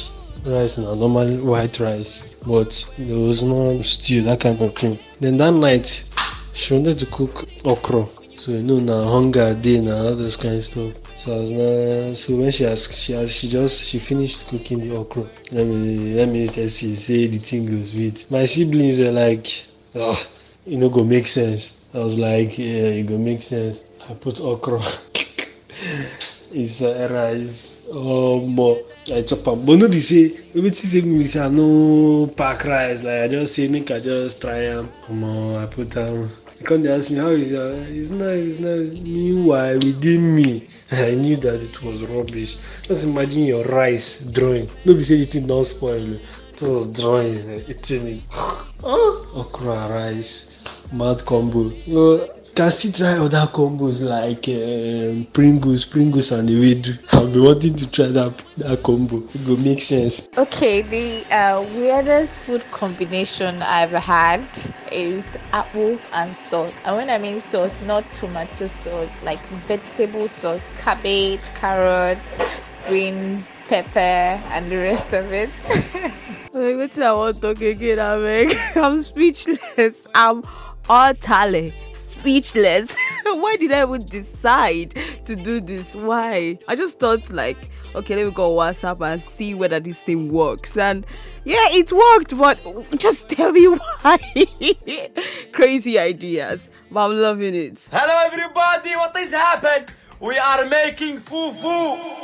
rice 0.49 0.77
now 0.77 0.93
normal 0.95 1.37
white 1.45 1.79
rice 1.79 2.25
but 2.45 2.71
there 2.97 3.17
was 3.19 3.43
no 3.43 3.81
stew 3.81 4.21
that 4.23 4.39
kind 4.41 4.61
of 4.61 4.75
thing. 4.75 4.97
Then 5.19 5.37
that 5.37 5.51
night 5.51 6.03
she 6.53 6.73
wanted 6.73 6.99
to 6.99 7.05
cook 7.07 7.45
okra. 7.65 8.05
So 8.35 8.51
you 8.53 8.63
know 8.63 8.79
na 8.79 9.07
hunger 9.09 9.53
dey 9.53 9.79
na 9.81 9.95
all 10.05 10.15
those 10.15 10.37
kind 10.37 10.55
of 10.55 10.63
stuff. 10.65 10.93
So 11.17 11.41
as 11.41 11.51
na 11.51 12.13
so 12.13 12.35
when 12.37 12.51
she 12.51 12.65
asked 12.65 12.97
she 12.99 13.13
has 13.13 13.31
she 13.31 13.49
just 13.49 13.83
she 13.83 13.99
finished 13.99 14.47
cooking 14.47 14.79
the 14.79 14.95
okra. 14.95 15.23
Let 15.51 15.65
me 15.67 16.13
let 16.15 16.29
me 16.29 16.47
test 16.47 16.81
you 16.83 16.95
say 16.95 17.27
the 17.27 17.39
thing 17.39 17.65
goes 17.65 17.93
with. 17.93 18.29
my 18.31 18.45
siblings 18.45 18.99
were 18.99 19.11
like 19.11 19.47
ah 19.95 20.19
e 20.67 20.75
no 20.75 20.89
go 20.89 21.03
make 21.03 21.27
sense. 21.27 21.73
I 21.93 21.99
was 21.99 22.17
like 22.17 22.57
yeah 22.57 22.99
e 22.99 23.03
go 23.03 23.17
make 23.17 23.41
sense. 23.41 23.83
I 24.09 24.13
put 24.13 24.39
okra. 24.39 24.81
It's 26.51 26.81
uh, 26.81 27.07
rice 27.11 27.78
omo 27.91 28.77
i 29.15 29.21
chop 29.23 29.47
am 29.47 29.65
but 29.65 29.77
no 29.77 29.87
be 29.87 29.99
say 29.99 30.31
wetin 30.55 30.73
say 30.89 31.01
me 31.01 31.23
say 31.25 31.39
i 31.39 31.47
no 31.49 32.27
pack 32.37 32.63
rice 32.65 33.01
like 33.03 33.21
i 33.23 33.27
just 33.27 33.55
say 33.55 33.67
make 33.67 33.89
i 33.91 33.99
just 33.99 34.41
try 34.41 34.59
am. 34.65 34.87
Omo 35.09 35.57
i 35.61 35.65
put 35.65 35.97
am. 35.97 36.29
He 36.57 36.63
come 36.65 36.83
dey 36.83 36.91
ask 36.91 37.09
me 37.09 37.17
how 37.17 37.29
is 37.29 37.49
your 37.49 37.71
it's 37.73 38.09
nice 38.09 38.47
it's 38.47 38.59
nice. 38.59 39.01
Meanwhile 39.01 39.75
within 39.79 40.35
me 40.35 40.67
i 40.91 41.11
knew 41.15 41.37
that 41.37 41.61
it 41.61 41.81
was 41.81 42.03
rubbish. 42.03 42.57
Just 42.83 43.05
imagine 43.05 43.45
your 43.45 43.63
rice 43.65 44.19
drawing. 44.19 44.69
No 44.85 44.93
be 44.93 45.01
say 45.01 45.17
the 45.17 45.25
thing 45.25 45.47
don 45.47 45.63
spoil 45.65 45.95
it 46.13 46.61
was 46.61 46.93
drawing 46.93 47.37
eating 47.67 48.07
it. 48.07 48.23
Ah 48.83 49.21
okra 49.35 49.87
rice 49.89 50.49
mad 50.91 51.23
combo. 51.25 51.71
Well 51.87 52.27
can 52.55 52.71
still 52.71 52.91
try 52.91 53.17
other 53.17 53.49
combos 53.51 54.01
like 54.01 54.47
um, 54.49 55.25
Pringles, 55.33 55.85
Pringles 55.85 56.31
and 56.31 56.49
Ewedu. 56.49 56.97
I've 57.13 57.33
been 57.33 57.43
wanting 57.43 57.75
to 57.75 57.89
try 57.89 58.07
that 58.07 58.33
that 58.57 58.83
combo. 58.83 59.23
It 59.33 59.45
go 59.45 59.55
make 59.57 59.81
sense. 59.81 60.27
Okay, 60.37 60.81
the 60.81 61.25
uh, 61.33 61.61
weirdest 61.75 62.41
food 62.41 62.63
combination 62.71 63.61
I've 63.61 63.91
had 63.91 64.41
is 64.91 65.37
apple 65.53 65.97
and 66.13 66.35
sauce. 66.35 66.77
And 66.85 66.97
when 66.97 67.09
I 67.09 67.17
mean 67.17 67.39
sauce, 67.39 67.81
not 67.81 68.03
tomato 68.13 68.67
sauce, 68.67 69.23
like 69.23 69.41
vegetable 69.67 70.27
sauce, 70.27 70.71
cabbage, 70.81 71.43
carrots, 71.55 72.37
green 72.87 73.43
pepper, 73.67 73.99
and 73.99 74.69
the 74.69 74.77
rest 74.77 75.13
of 75.13 75.31
it. 75.31 75.49
Like, 76.51 76.77
wetin 76.77 77.03
I 77.03 77.13
wan 77.13 77.33
talk 77.35 77.61
again, 77.61 77.99
abeg? 77.99 78.57
I'm 78.75 79.03
speechless. 79.03 80.07
I'm 80.15 80.43
utterly 80.89 81.71
speechless. 82.19 82.95
Why 83.23 83.55
did 83.57 83.71
I 83.71 83.83
even 83.83 84.05
decide 84.05 84.95
to 85.25 85.35
do 85.35 85.59
this? 85.59 85.95
Why? 85.95 86.57
I 86.67 86.75
just 86.75 86.99
thought 86.99 87.29
like, 87.31 87.69
okay, 87.95 88.15
let 88.15 88.25
me 88.25 88.31
go 88.31 88.59
on 88.59 88.73
WhatsApp 88.73 89.05
and 89.05 89.21
see 89.21 89.53
whether 89.53 89.79
this 89.79 90.01
thing 90.01 90.29
works. 90.29 90.77
And 90.77 91.05
yeah, 91.45 91.67
it 91.71 91.91
worked, 91.91 92.37
but 92.37 92.59
just 92.99 93.29
tell 93.29 93.51
me 93.51 93.67
why. 93.67 94.17
Crazy 95.51 95.97
ideas, 95.97 96.67
but 96.91 97.09
I'm 97.09 97.21
loving 97.21 97.55
it. 97.55 97.87
Hello 97.91 98.25
everybody, 98.25 98.95
what 98.95 99.17
is 99.17 99.31
happened? 99.31 99.93
We 100.19 100.37
are 100.37 100.65
making 100.65 101.19
foo 101.19 101.51
fufu. 101.53 102.19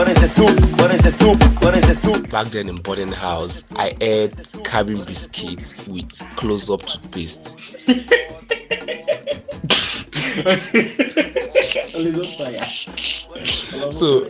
What 0.00 0.08
is 0.08 0.14
the 0.22 0.28
soup? 0.28 0.80
What 0.80 0.94
is 0.94 1.00
the 1.02 1.12
soup? 1.12 1.62
What 1.62 1.76
is 1.76 1.86
the 1.86 1.94
soup? 1.94 2.30
Back 2.30 2.46
then 2.46 2.70
in 2.70 2.78
boarding 2.78 3.12
house, 3.12 3.64
I 3.76 3.90
ate 4.00 4.54
cabin 4.64 4.96
biscuits 5.04 5.76
with 5.88 6.10
close-up 6.36 6.80
toothpaste. 6.86 7.60
so 13.92 14.20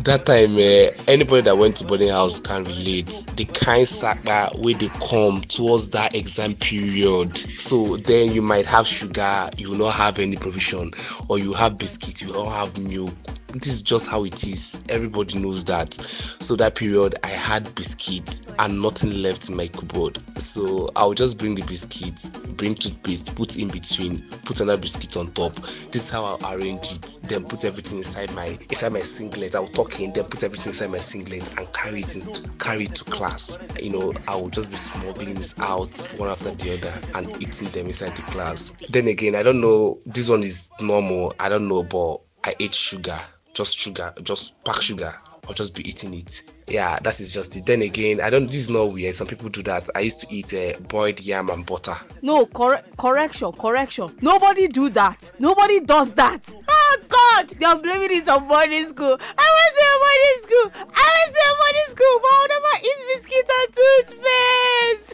that 0.00 0.22
time 0.24 0.54
uh, 0.56 1.02
anybody 1.12 1.42
that 1.42 1.58
went 1.58 1.76
to 1.76 1.84
boarding 1.84 2.08
house 2.08 2.40
can 2.40 2.64
relate 2.64 3.26
the 3.36 3.44
kind 3.44 3.86
sapa 3.86 4.50
wey 4.58 4.72
dey 4.72 4.88
come 5.10 5.42
towards 5.42 5.90
that 5.90 6.16
exam 6.16 6.54
period 6.54 7.36
so 7.60 7.96
then 7.98 8.32
you 8.32 8.40
might 8.40 8.64
have 8.64 8.86
sugar 8.86 9.50
you 9.58 9.68
will 9.70 9.76
not 9.78 9.92
have 9.94 10.18
any 10.18 10.36
provision 10.36 10.90
or 11.28 11.38
you 11.38 11.52
have 11.52 11.78
biscuit 11.78 12.22
you 12.22 12.28
don't 12.28 12.50
have 12.50 12.78
milk 12.78 13.12
this 13.54 13.68
is 13.68 13.82
just 13.82 14.08
how 14.08 14.24
it 14.24 14.46
is. 14.46 14.84
Everybody 14.88 15.38
knows 15.38 15.64
that. 15.64 15.92
So 15.94 16.56
that 16.56 16.74
period 16.74 17.16
i 17.24 17.28
had 17.28 17.74
biscuits 17.74 18.42
and 18.58 18.80
nothing 18.80 19.22
left 19.22 19.48
in 19.48 19.56
my 19.56 19.66
cupboard. 19.66 20.18
So 20.40 20.88
i'll 20.96 21.14
just 21.14 21.38
bring 21.38 21.54
the 21.54 21.62
biscuits 21.62 22.34
bring 22.34 22.74
toothpaste 22.74 23.34
put 23.34 23.56
in 23.56 23.68
between 23.68 24.22
put 24.44 24.60
another 24.60 24.80
biscuit 24.80 25.16
on 25.16 25.28
top. 25.28 25.54
This 25.56 25.96
is 25.96 26.10
how 26.10 26.24
i'll 26.24 26.56
arrange 26.56 26.92
it. 26.92 27.20
Then 27.24 27.44
put 27.44 27.64
everything 27.64 27.98
inside 27.98 28.32
my 28.34 28.58
inside 28.68 28.92
my 28.92 29.00
singlet. 29.00 29.54
I'll 29.54 29.68
tuck 29.68 30.00
in 30.00 30.12
then 30.12 30.24
put 30.24 30.44
everything 30.44 30.70
inside 30.70 30.90
my 30.90 30.98
singlet 30.98 31.48
and 31.58 31.72
carry 31.72 32.00
it 32.00 32.42
carry 32.58 32.84
it 32.84 32.94
to 32.96 33.04
class. 33.04 33.58
You 33.82 33.90
know 33.90 34.12
i 34.28 34.36
will 34.36 34.50
just 34.50 34.70
be 34.70 34.76
smuggling 34.76 35.34
this 35.34 35.58
out 35.58 35.96
one 36.16 36.28
after 36.28 36.50
the 36.50 36.78
other 36.78 37.06
and 37.14 37.42
eating 37.42 37.68
them 37.70 37.86
inside 37.86 38.14
the 38.16 38.22
class. 38.22 38.74
Then 38.90 39.08
again 39.08 39.34
i 39.34 39.42
don't 39.42 39.60
know 39.60 39.98
this 40.06 40.28
one 40.28 40.42
is 40.44 40.70
normal. 40.80 41.34
I 41.40 41.48
don't 41.48 41.68
know 41.68 41.82
but 41.82 42.18
i 42.44 42.54
ate 42.60 42.74
sugar 42.74 43.18
just 43.60 43.78
sugar 43.78 44.10
just 44.22 44.62
pack 44.64 44.80
sugar 44.80 45.12
i'll 45.46 45.54
just 45.54 45.74
be 45.76 45.82
eating 45.86 46.14
it 46.14 46.42
yeah 46.66 46.98
that 47.00 47.18
is 47.20 47.32
just 47.34 47.56
it 47.58 47.66
then 47.66 47.82
again 47.82 48.20
i 48.22 48.30
don't 48.30 48.46
this 48.46 48.56
is 48.56 48.70
not 48.70 48.92
weird 48.92 49.14
some 49.14 49.26
people 49.26 49.48
do 49.50 49.62
that 49.62 49.86
i 49.94 50.00
used 50.00 50.20
to 50.20 50.26
eat 50.34 50.54
uh, 50.54 50.72
boiled 50.88 51.20
yam 51.20 51.50
and 51.50 51.66
butter 51.66 51.92
No, 52.22 52.46
corre- 52.46 52.84
correction, 52.98 53.52
correction. 53.52 54.06
Nobody 54.22 54.68
do 54.68 54.88
that. 54.90 55.32
Nobody 55.38 55.80
does 55.80 56.12
that. 56.22 56.42
Oh 56.68 56.96
God, 57.08 57.44
they're 57.58 57.76
blaming 57.84 58.12
it 58.18 58.28
on 58.28 58.46
boarding 58.46 58.86
school. 58.92 59.16
I 59.44 59.48
went 59.56 59.72
to 59.76 59.82
a 59.90 59.94
boarding 60.02 60.38
school. 60.44 60.66
I 61.04 61.08
went 61.16 61.30
to 61.36 61.40
a 61.50 61.52
boarding 61.60 61.90
school, 61.94 62.16
but 62.22 62.32
I'll 62.36 62.50
never 62.54 62.76
eat 62.88 63.00
biscuits 63.08 63.50
and 63.58 63.70
toothpaste. 63.78 65.10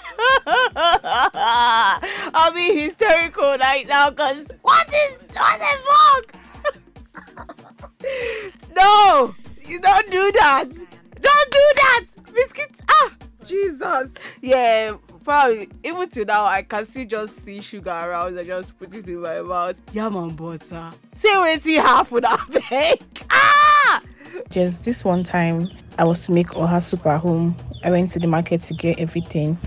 I'll 2.35 2.53
be 2.53 2.67
hysterical 2.83 3.50
right 3.59 3.87
now, 3.88 4.11
cause 4.11 4.47
what 4.62 4.88
is 5.05 5.15
what 5.37 5.59
the 5.61 5.73
fuck? 5.88 6.26
No, 8.77 9.35
you 9.65 9.81
don't 9.81 10.11
do 10.11 10.33
that. 10.41 10.65
Don't 11.21 11.51
do 11.51 11.73
that. 11.77 12.05
Biscuits. 12.35 12.83
Ah, 12.89 13.13
Jesus. 13.45 14.13
Yeah, 14.41 14.97
probably 15.25 15.69
even 15.85 16.09
till 16.09 16.25
now 16.25 16.45
I 16.45 16.63
can 16.63 16.87
still 16.87 17.07
just 17.07 17.37
see 17.37 17.61
sugar 17.61 17.91
around 17.91 18.39
and 18.39 18.47
just 18.47 18.79
put 18.79 18.95
it 18.95 19.07
in 19.09 19.21
my 19.21 19.41
mouth. 19.41 19.81
Yam 19.93 20.17
and 20.17 20.37
butter. 20.37 20.93
Say 21.15 21.29
wetin 21.29 21.83
happen 21.83 22.23
abeg. 22.23 23.03
Ah! 23.31 24.03
Just 24.51 24.85
this 24.85 25.05
one 25.05 25.25
time, 25.25 25.71
I 25.99 26.05
was 26.05 26.25
to 26.27 26.33
make 26.33 26.49
oha 26.49 26.83
soup 26.83 27.07
at 27.07 27.21
home. 27.21 27.57
I 27.83 27.91
went 27.91 28.11
to 28.11 28.19
the 28.19 28.27
market 28.27 28.63
to 28.63 28.75
get 28.75 28.99
everything. 28.99 29.59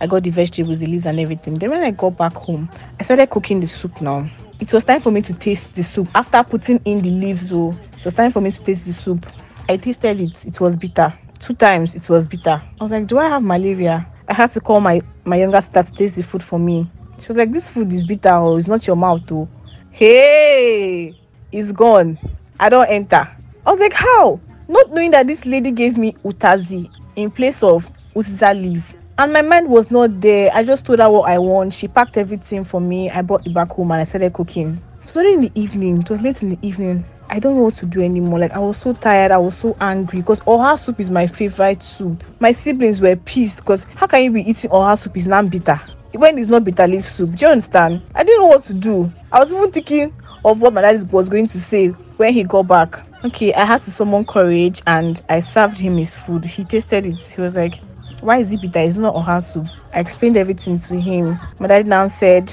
I 0.00 0.06
got 0.06 0.22
the 0.22 0.30
vegetables, 0.30 0.78
the 0.78 0.86
leaves, 0.86 1.06
and 1.06 1.18
everything. 1.20 1.54
Then 1.54 1.70
when 1.70 1.82
I 1.82 1.90
got 1.90 2.16
back 2.16 2.34
home, 2.34 2.70
I 2.98 3.04
started 3.04 3.30
cooking 3.30 3.60
the 3.60 3.66
soup 3.66 4.00
now. 4.00 4.30
It 4.60 4.72
was 4.72 4.84
time 4.84 5.00
for 5.00 5.10
me 5.12 5.22
to 5.22 5.34
taste 5.34 5.74
the 5.74 5.82
soup. 5.82 6.08
After 6.14 6.42
putting 6.42 6.80
in 6.84 7.00
the 7.00 7.10
leaves, 7.10 7.52
oh, 7.52 7.76
it 7.96 8.04
was 8.04 8.14
time 8.14 8.30
for 8.32 8.40
me 8.40 8.50
to 8.50 8.62
taste 8.62 8.84
the 8.84 8.92
soup. 8.92 9.24
I 9.68 9.76
tasted 9.76 10.20
it. 10.20 10.44
It 10.44 10.60
was 10.60 10.76
bitter. 10.76 11.12
Two 11.38 11.54
times 11.54 11.94
it 11.94 12.08
was 12.08 12.26
bitter. 12.26 12.60
I 12.80 12.82
was 12.82 12.90
like, 12.90 13.06
do 13.06 13.18
I 13.18 13.28
have 13.28 13.42
malaria? 13.42 14.06
I 14.26 14.34
had 14.34 14.50
to 14.52 14.60
call 14.60 14.80
my 14.80 15.00
my 15.24 15.36
younger 15.36 15.60
sister 15.60 15.82
to 15.82 15.92
taste 15.92 16.16
the 16.16 16.22
food 16.22 16.42
for 16.42 16.58
me. 16.58 16.90
She 17.20 17.28
was 17.28 17.36
like, 17.36 17.52
this 17.52 17.68
food 17.70 17.92
is 17.92 18.04
bitter. 18.04 18.30
Oh, 18.30 18.56
it's 18.56 18.66
not 18.66 18.86
your 18.86 18.96
mouth, 18.96 19.30
oh. 19.30 19.48
Hey, 19.90 21.14
it's 21.52 21.72
gone. 21.72 22.18
I 22.58 22.68
don't 22.68 22.86
enter. 22.88 23.28
I 23.66 23.70
was 23.70 23.78
like, 23.78 23.92
how? 23.92 24.40
Not 24.68 24.90
knowing 24.90 25.12
that 25.12 25.26
this 25.26 25.46
lady 25.46 25.70
gave 25.70 25.96
me 25.96 26.12
utazi 26.24 26.90
in 27.16 27.30
place 27.30 27.62
of 27.62 27.90
uziza 28.14 28.54
leaf. 28.54 28.94
And 29.20 29.32
my 29.32 29.42
mind 29.42 29.68
was 29.68 29.90
not 29.90 30.20
there. 30.20 30.48
I 30.54 30.62
just 30.62 30.86
told 30.86 31.00
her 31.00 31.10
what 31.10 31.28
I 31.28 31.40
want. 31.40 31.72
She 31.72 31.88
packed 31.88 32.16
everything 32.16 32.62
for 32.62 32.80
me. 32.80 33.10
I 33.10 33.20
brought 33.22 33.44
it 33.44 33.52
back 33.52 33.70
home 33.70 33.90
and 33.90 34.00
I 34.00 34.04
started 34.04 34.32
cooking. 34.32 34.80
So 35.04 35.20
in 35.20 35.40
the 35.40 35.50
evening, 35.56 35.98
it 36.02 36.08
was 36.08 36.22
late 36.22 36.40
in 36.40 36.50
the 36.50 36.58
evening. 36.62 37.04
I 37.28 37.40
don't 37.40 37.56
know 37.56 37.62
what 37.64 37.74
to 37.74 37.86
do 37.86 38.00
anymore. 38.00 38.38
Like 38.38 38.52
I 38.52 38.60
was 38.60 38.78
so 38.78 38.92
tired, 38.92 39.32
I 39.32 39.38
was 39.38 39.56
so 39.56 39.76
angry 39.80 40.20
because 40.20 40.40
oha 40.42 40.78
soup 40.78 41.00
is 41.00 41.10
my 41.10 41.26
favorite 41.26 41.82
soup. 41.82 42.22
My 42.38 42.52
siblings 42.52 43.00
were 43.00 43.16
pissed 43.16 43.56
because 43.58 43.84
how 43.96 44.06
can 44.06 44.22
you 44.22 44.30
be 44.30 44.48
eating 44.48 44.70
oha 44.70 44.96
soup 44.96 45.16
is 45.16 45.26
not 45.26 45.50
bitter 45.50 45.80
when 46.14 46.38
it's 46.38 46.48
not 46.48 46.62
bitter 46.62 46.86
leaf 46.86 47.04
soup? 47.04 47.34
Do 47.34 47.46
you 47.46 47.50
understand? 47.50 48.00
I 48.14 48.22
didn't 48.22 48.42
know 48.42 48.46
what 48.46 48.62
to 48.64 48.74
do. 48.74 49.12
I 49.32 49.40
was 49.40 49.52
even 49.52 49.72
thinking 49.72 50.12
of 50.44 50.60
what 50.62 50.72
my 50.72 50.80
dad 50.80 51.10
was 51.12 51.28
going 51.28 51.48
to 51.48 51.58
say 51.58 51.88
when 51.88 52.32
he 52.32 52.44
got 52.44 52.68
back. 52.68 53.04
Okay, 53.24 53.52
I 53.52 53.64
had 53.64 53.82
to 53.82 53.90
summon 53.90 54.24
courage 54.24 54.80
and 54.86 55.20
I 55.28 55.40
served 55.40 55.76
him 55.76 55.96
his 55.96 56.16
food. 56.16 56.44
He 56.44 56.64
tasted 56.64 57.04
it. 57.04 57.18
He 57.20 57.40
was 57.40 57.56
like, 57.56 57.80
"Why 58.20 58.38
is 58.38 58.52
it 58.52 58.60
bitter? 58.60 58.80
It's 58.80 58.96
not 58.96 59.14
oha 59.14 59.40
soup." 59.42 59.66
I 59.92 60.00
explained 60.00 60.36
everything 60.36 60.78
to 60.78 61.00
him. 61.00 61.38
My 61.58 61.66
dad 61.68 61.86
now 61.86 62.08
said, 62.08 62.52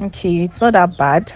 "Okay, 0.00 0.44
it's 0.44 0.60
not 0.60 0.74
that 0.74 0.96
bad." 0.96 1.32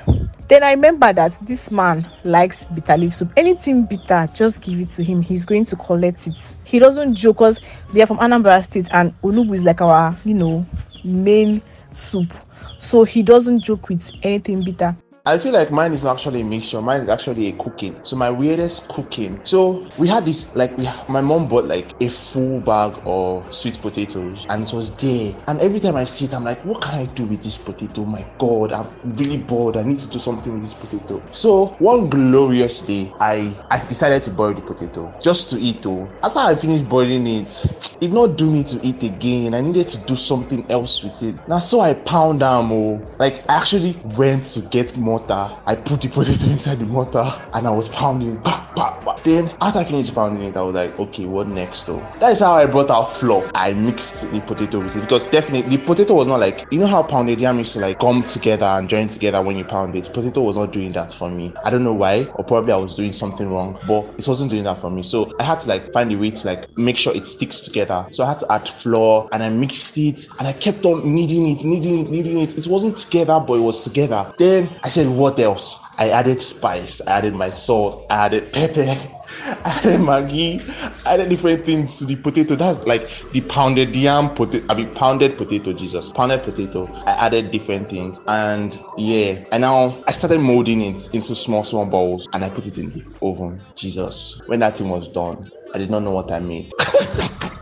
Then 0.49 0.65
I 0.65 0.73
remember 0.73 1.13
that 1.13 1.39
this 1.47 1.71
man 1.71 2.05
likes 2.25 2.65
bitter 2.65 2.97
leaf 2.97 3.15
soup. 3.15 3.31
Anything 3.37 3.85
bitter, 3.85 4.29
just 4.35 4.61
give 4.61 4.81
it 4.81 4.91
to 4.91 5.05
him. 5.05 5.23
He's 5.23 5.47
going 5.47 5.65
to 5.67 5.77
collect 5.77 6.27
it. 6.27 6.57
He 6.65 6.81
doesn't 6.81 7.15
joke 7.15 7.37
because 7.37 7.61
we 7.93 8.03
are 8.03 8.07
from 8.07 8.19
Anambra 8.19 8.63
State 8.65 8.89
and 8.91 9.15
Onugbu 9.23 9.55
is 9.55 9.63
like 9.63 9.81
our, 9.81 10.17
you 10.25 10.35
know, 10.35 10.67
main 11.05 11.63
soup. 11.93 12.35
So 12.79 13.05
he 13.05 13.23
doesn't 13.23 13.61
joke 13.61 13.89
with 13.89 14.11
anything 14.25 14.63
bitter. 14.63 14.97
I 15.27 15.37
feel 15.39 15.53
like 15.53 15.71
mine 15.71 15.93
is 15.93 16.07
actually 16.07 16.41
a 16.41 16.45
mixture. 16.45 16.81
Mine 16.81 17.03
is 17.03 17.09
actually 17.09 17.49
a 17.49 17.53
cooking. 17.53 18.03
So 18.03 18.17
my 18.17 18.31
weirdest 18.31 18.89
cooking. 18.89 19.45
So 19.45 19.87
we 19.99 20.09
had 20.09 20.25
this 20.25 20.57
like 20.57 20.77
we 20.79 20.89
my 21.09 21.21
mom 21.21 21.49
bought 21.49 21.67
like 21.67 21.95
a 22.01 22.09
full 22.09 22.61
bag 22.63 22.95
of 23.05 23.53
sweet 23.53 23.79
potatoes 23.83 24.47
and 24.49 24.63
it 24.67 24.73
was 24.73 24.97
there. 24.97 25.35
And 25.47 25.61
every 25.61 25.81
time 25.81 25.97
I 25.97 26.05
see 26.05 26.25
it, 26.25 26.35
I'm 26.35 26.45
like, 26.45 26.65
what 26.65 26.83
can 26.83 26.95
I 26.95 27.07
do 27.07 27.27
with 27.27 27.43
this 27.43 27.59
potato? 27.59 28.05
My 28.07 28.25
God, 28.39 28.73
I'm 28.73 28.89
really 29.03 29.39
bored. 29.39 29.77
I 29.77 29.83
need 29.83 29.99
to 30.01 30.09
do 30.09 30.19
something 30.19 30.53
with 30.53 30.63
this 30.63 30.75
potato. 30.75 31.23
So 31.33 31.77
one 31.79 32.09
glorious 32.09 32.81
day, 32.87 33.13
I 33.21 33.55
I 33.71 33.85
decided 33.87 34.23
to 34.23 34.31
boil 34.31 34.55
the 34.55 34.63
potato 34.63 35.15
just 35.23 35.51
to 35.51 35.57
eat 35.61 35.83
though. 35.83 36.09
After 36.23 36.39
I 36.39 36.55
finished 36.55 36.89
boiling 36.89 37.27
it, 37.27 37.90
it 38.01 38.13
not 38.13 38.39
do 38.39 38.51
me 38.51 38.65
to 38.65 38.81
eat 38.83 39.03
again. 39.03 39.55
I 39.55 39.61
needed 39.61 39.89
to 39.89 40.07
do 40.07 40.17
something 40.17 40.69
else 40.71 41.03
with 41.03 41.23
it. 41.23 41.49
Now 41.49 41.59
so 41.59 41.81
I 41.81 41.95
pound 41.95 42.41
them 42.41 42.73
oh. 42.73 43.01
Like 43.19 43.35
I 43.49 43.59
actually 43.59 43.95
went 44.17 44.47
to 44.47 44.61
get 44.71 44.97
mortar. 44.97 45.49
I 45.67 45.75
put 45.75 46.01
the 46.03 46.09
potato 46.09 46.45
inside 46.51 46.79
the 46.79 46.87
mortar 46.87 47.31
and 47.55 47.67
I 47.67 47.71
was 47.71 47.89
pounding. 47.89 48.41
Bah, 48.43 48.67
bah, 48.75 49.01
bah. 49.05 49.19
Then 49.23 49.51
after 49.61 49.81
I 49.81 49.85
finished 49.85 50.15
pounding 50.15 50.49
it, 50.49 50.57
I 50.57 50.63
was 50.63 50.75
like, 50.75 50.99
okay, 50.99 51.27
what 51.27 51.49
next 51.49 51.87
though? 51.87 52.01
That 52.21 52.33
is 52.33 52.41
how 52.41 52.55
I 52.55 52.67
brought 52.67 52.91
out 52.91 53.13
flour. 53.17 53.51
I 53.55 53.73
mixed 53.73 54.31
the 54.31 54.41
potato 54.41 54.81
with 54.81 54.97
it 54.97 55.01
because 55.03 55.29
definitely 55.29 55.77
the 55.77 55.85
potato 55.85 56.15
was 56.15 56.27
not 56.27 56.41
like 56.41 56.67
you 56.71 56.79
know 56.79 56.87
how 56.87 57.03
pounded 57.03 57.39
yam 57.39 57.59
used 57.59 57.75
to 57.75 57.81
like 57.81 57.99
come 57.99 58.23
together 58.25 58.65
and 58.65 58.89
join 58.89 59.09
together 59.09 59.43
when 59.43 59.57
you 59.59 59.65
pound 59.65 59.95
it. 59.95 60.11
Potato 60.13 60.41
was 60.43 60.57
not 60.57 60.73
doing 60.73 60.93
that 60.93 61.13
for 61.13 61.29
me. 61.29 61.53
I 61.65 61.71
don't 61.71 61.85
know 61.85 61.93
why, 61.93 62.25
or 62.35 62.45
probably 62.45 62.73
I 62.73 62.77
was 62.77 62.95
doing 62.95 63.13
something 63.13 63.51
wrong, 63.51 63.79
but 63.87 64.07
it 64.19 64.27
wasn't 64.27 64.51
doing 64.51 64.65
that 64.65 64.81
for 64.81 64.91
me. 64.91 65.03
So 65.03 65.33
I 65.39 65.45
had 65.45 65.61
to 65.61 65.69
like 65.69 65.93
find 65.93 66.11
a 66.13 66.17
way 66.17 66.31
to 66.31 66.47
like 66.47 66.77
make 66.79 66.97
sure 66.97 67.15
it 67.15 67.27
sticks 67.27 67.61
together. 67.61 67.90
So 68.13 68.25
I 68.25 68.29
had 68.29 68.39
to 68.41 68.53
add 68.53 68.69
flour 68.69 69.29
and 69.33 69.43
I 69.43 69.49
mixed 69.49 69.99
it 69.99 70.27
and 70.39 70.49
I 70.49 70.53
kept 70.53 70.85
on 70.87 71.05
kneading 71.05 71.47
it, 71.47 71.65
kneading 71.65 72.07
it, 72.07 72.11
kneading 72.11 72.39
it. 72.41 72.59
It 72.59 72.67
wasn't 72.67 72.99
together, 72.99 73.43
but 73.47 73.55
it 73.55 73.61
was 73.61 73.85
together. 73.85 74.33
Then 74.39 74.69
I 74.83 74.89
said, 74.89 75.09
what 75.09 75.39
else? 75.39 75.83
I 76.01 76.09
added 76.09 76.41
spice, 76.41 77.07
I 77.07 77.19
added 77.19 77.35
my 77.35 77.51
salt, 77.51 78.07
I 78.09 78.25
added 78.25 78.55
pepper, 78.55 78.87
I 79.45 79.81
added 79.83 80.01
Maggi, 80.01 80.63
I 81.05 81.13
added 81.15 81.29
different 81.29 81.67
things 81.67 81.99
to 81.99 82.07
the 82.07 82.17
potato. 82.17 82.57
That's 82.57 82.87
like 82.87 83.07
the 83.33 83.43
pounded 83.43 83.95
yam 83.95 84.31
potato. 84.31 84.65
I 84.71 84.75
mean, 84.77 84.95
pounded 84.95 85.37
potato, 85.37 85.75
Jesus, 85.75 86.11
pounded 86.13 86.43
potato. 86.43 86.89
I 87.07 87.27
added 87.27 87.51
different 87.51 87.91
things, 87.91 88.19
and 88.27 88.73
yeah, 88.97 89.45
and 89.53 89.61
now 89.61 90.03
I 90.07 90.13
started 90.13 90.41
molding 90.41 90.81
it 90.81 91.15
into 91.15 91.35
small, 91.35 91.65
small 91.65 91.85
balls, 91.85 92.27
and 92.33 92.45
I 92.45 92.49
put 92.49 92.67
it 92.67 92.79
in 92.79 92.89
the 92.89 93.05
oven. 93.21 93.61
Jesus, 93.77 94.41
when 94.47 94.61
that 94.61 94.79
thing 94.79 94.89
was 94.89 95.13
done, 95.13 95.51
I 95.75 95.79
did 95.79 95.91
not 95.91 96.03
know 96.03 96.13
what 96.13 96.31
I 96.33 96.41
made. 96.41 96.73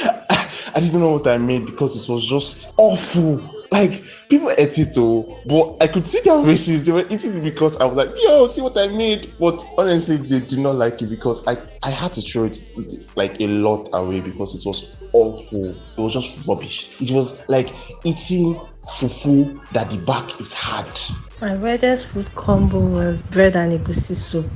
I 0.00 0.80
didn't 0.80 1.00
know 1.00 1.12
what 1.12 1.26
I 1.26 1.36
made 1.36 1.66
because 1.66 1.96
it 1.96 2.10
was 2.10 2.26
just 2.26 2.74
awful. 2.76 3.40
Like 3.70 4.04
people 4.28 4.50
ate 4.56 4.78
it 4.78 4.94
though, 4.94 5.40
but 5.46 5.76
I 5.80 5.88
could 5.88 6.06
see 6.08 6.20
their 6.24 6.42
faces. 6.44 6.84
They 6.84 6.92
were 6.92 7.06
eating 7.10 7.36
it 7.36 7.42
because 7.42 7.76
I 7.78 7.84
was 7.84 7.96
like, 7.96 8.14
"Yo, 8.22 8.46
see 8.46 8.60
what 8.60 8.76
I 8.76 8.86
made." 8.88 9.32
But 9.38 9.64
honestly, 9.76 10.16
they 10.16 10.40
did 10.40 10.58
not 10.60 10.76
like 10.76 11.02
it 11.02 11.10
because 11.10 11.46
I 11.46 11.56
I 11.82 11.90
had 11.90 12.12
to 12.14 12.22
throw 12.22 12.44
it 12.44 12.58
like 13.16 13.40
a 13.40 13.46
lot 13.46 13.88
away 13.92 14.20
because 14.20 14.54
it 14.54 14.66
was 14.66 14.96
awful. 15.12 15.70
It 15.70 16.00
was 16.00 16.12
just 16.12 16.46
rubbish. 16.46 17.00
It 17.00 17.10
was 17.10 17.46
like 17.48 17.72
eating 18.04 18.54
fufu 18.86 19.60
that 19.72 19.90
the 19.90 19.98
back 19.98 20.40
is 20.40 20.52
hard. 20.52 20.98
My 21.40 21.56
weirdest 21.56 22.06
food 22.06 22.32
combo 22.36 22.78
was 22.78 23.20
bread 23.24 23.56
and 23.56 23.72
egusi 23.72 24.14
soup. 24.14 24.48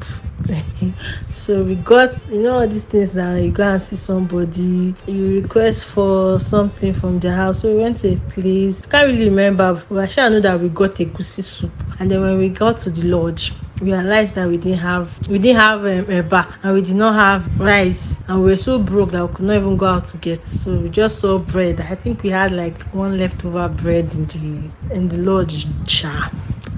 so 1.32 1.64
we 1.64 1.74
got 1.74 2.24
you 2.28 2.40
know 2.42 2.60
all 2.60 2.68
these 2.68 2.84
things 2.84 3.16
now 3.16 3.34
you 3.34 3.50
go 3.50 3.64
and 3.68 3.82
see 3.82 3.96
somebody 3.96 4.94
you 5.06 5.42
request 5.42 5.84
for 5.84 6.38
something 6.38 6.94
from 6.94 7.18
the 7.18 7.32
house. 7.32 7.60
So 7.62 7.72
we 7.74 7.82
went 7.82 7.96
to 7.98 8.12
a 8.12 8.16
place 8.16 8.80
I 8.84 8.86
can't 8.86 9.06
really 9.08 9.28
remember 9.28 9.82
but 9.90 9.98
i 9.98 10.06
sure 10.06 10.30
know 10.30 10.38
that 10.40 10.60
we 10.60 10.68
got 10.68 10.94
egusi 10.94 11.42
soup. 11.42 11.72
And 11.98 12.08
then 12.08 12.20
when 12.22 12.38
we 12.38 12.48
got 12.48 12.78
to 12.78 12.90
the 12.90 13.02
lodge 13.02 13.52
we 13.80 13.92
realized 13.92 14.36
that 14.36 14.48
we 14.48 14.56
didn't 14.56 14.78
have 14.78 15.28
we 15.28 15.38
didn't 15.38 15.60
have 15.60 15.80
um, 15.80 16.04
eba 16.06 16.54
and 16.62 16.74
we 16.74 16.80
did 16.80 16.96
not 16.96 17.14
have 17.14 17.60
rice 17.60 18.22
and 18.28 18.42
we 18.44 18.50
were 18.52 18.56
so 18.56 18.78
broke 18.78 19.10
that 19.10 19.26
we 19.26 19.34
could 19.34 19.46
not 19.46 19.56
even 19.56 19.76
go 19.76 19.86
out 19.86 20.06
to 20.06 20.16
get. 20.18 20.44
So 20.44 20.78
we 20.78 20.88
just 20.90 21.18
saw 21.18 21.38
bread. 21.38 21.80
I 21.80 21.96
think 21.96 22.22
we 22.22 22.30
had 22.30 22.52
like 22.52 22.80
one 22.92 23.18
leftover 23.18 23.68
bread 23.68 24.14
in 24.14 24.26
the 24.26 24.94
in 24.94 25.08
the 25.08 25.18
lodge 25.18 25.66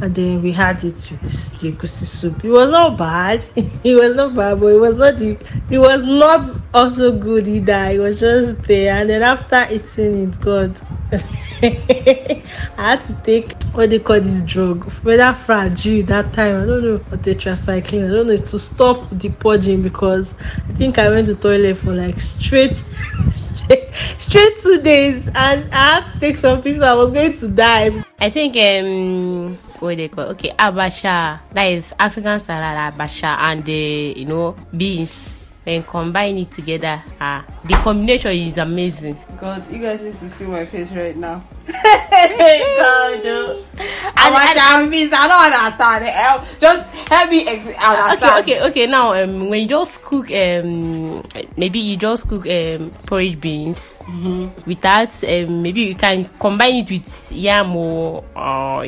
and 0.02 0.14
then 0.14 0.42
we 0.42 0.50
had 0.50 0.82
it 0.82 0.94
with 1.10 1.58
the 1.58 1.72
egusi 1.72 2.04
soup. 2.04 2.44
It 2.44 2.50
was 2.50 2.70
not 2.70 2.96
bad. 2.96 3.44
It 3.84 3.94
was 3.94 4.14
not 4.14 4.34
bad 4.34 4.60
but 4.60 4.66
it 4.66 4.80
was 4.80 4.96
not 4.96 5.18
the 5.18 5.38
it 5.70 5.78
was 5.78 6.02
not 6.02 6.56
also 6.72 7.16
good 7.18 7.46
either. 7.48 7.90
It 7.92 7.98
was 7.98 8.20
just 8.20 8.62
there. 8.62 8.94
And 8.94 9.10
then 9.10 9.22
after 9.22 9.66
eating 9.70 10.28
it 10.28 10.40
god 10.40 10.80
i 11.62 12.42
had 12.76 13.02
to 13.02 13.12
take 13.24 13.52
what 13.74 13.90
they 13.90 13.98
call 13.98 14.20
this 14.20 14.42
drug 14.42 14.84
whether 15.02 15.32
Flagyl 15.34 16.06
that 16.06 16.32
time. 16.32 16.62
I 16.62 16.66
don't 16.66 16.82
know 16.82 16.94
or 16.94 17.18
tetracycline. 17.18 18.08
I 18.08 18.12
don't 18.12 18.26
know 18.26 18.36
to 18.36 18.58
stop 18.58 19.06
the 19.10 19.28
purging 19.28 19.82
because 19.82 20.34
i 20.56 20.72
think 20.72 20.98
i 20.98 21.08
went 21.10 21.26
to 21.26 21.34
toilet 21.34 21.76
for 21.76 21.92
like 21.92 22.18
straight 22.18 22.76
straight 23.32 23.94
straight 23.94 24.58
two 24.60 24.80
days. 24.80 25.28
And 25.34 25.72
i 25.74 26.00
had 26.00 26.12
to 26.12 26.20
take 26.20 26.36
something 26.36 26.78
that 26.78 26.92
i 26.92 26.94
was 26.94 27.10
going 27.10 27.34
to 27.34 27.48
die. 27.48 28.04
I 28.18 28.30
think 28.30 28.56
um 28.56 29.58
what 29.80 29.96
they 29.96 30.08
call 30.08 30.24
okay 30.26 30.50
abacha 30.58 31.40
that 31.52 31.64
is 31.64 31.94
African 31.98 32.38
salad 32.40 32.76
abacha 32.94 33.36
and 33.38 33.66
uh, 33.68 33.72
you 34.18 34.24
know 34.26 34.56
beans 34.76 35.38
and 35.66 35.86
combine 35.86 36.38
it 36.38 36.50
together 36.50 37.02
ah 37.20 37.44
the 37.64 37.74
combination 37.74 38.32
is 38.32 38.56
amazing. 38.58 39.16
God, 39.38 39.62
you 39.70 39.78
guys 39.78 40.02
need 40.02 40.12
to 40.14 40.28
see 40.30 40.46
my 40.46 40.64
face 40.66 40.90
right 40.92 41.16
now. 41.16 41.42
God, 41.66 43.24
no. 43.24 43.64
And, 43.78 44.34
and, 44.34 44.58
and 44.58 44.90
means 44.90 45.12
I 45.14 45.28
don't 45.28 45.52
understand. 45.52 46.04
Help, 46.04 46.44
just 46.58 46.90
help 47.08 47.30
me 47.30 47.46
ex- 47.46 47.66
understand. 47.68 48.42
okay 48.42 48.60
okay 48.60 48.62
okay 48.68 48.86
now 48.86 49.14
um 49.14 49.48
when 49.48 49.60
you 49.62 49.68
just 49.68 50.02
cook 50.02 50.30
um 50.32 51.22
maybe 51.56 51.78
you 51.78 51.96
just 51.96 52.28
cook 52.28 52.46
um 52.48 52.90
porridge 53.06 53.40
beans 53.40 53.98
Mm-hmm. 54.10 54.68
without 54.68 55.12
um 55.24 55.62
maybe 55.62 55.82
you 55.82 55.94
can 55.94 56.28
combine 56.40 56.74
it 56.82 56.90
with 56.90 57.32
yam 57.32 57.76
or 57.76 58.24
or 58.34 58.84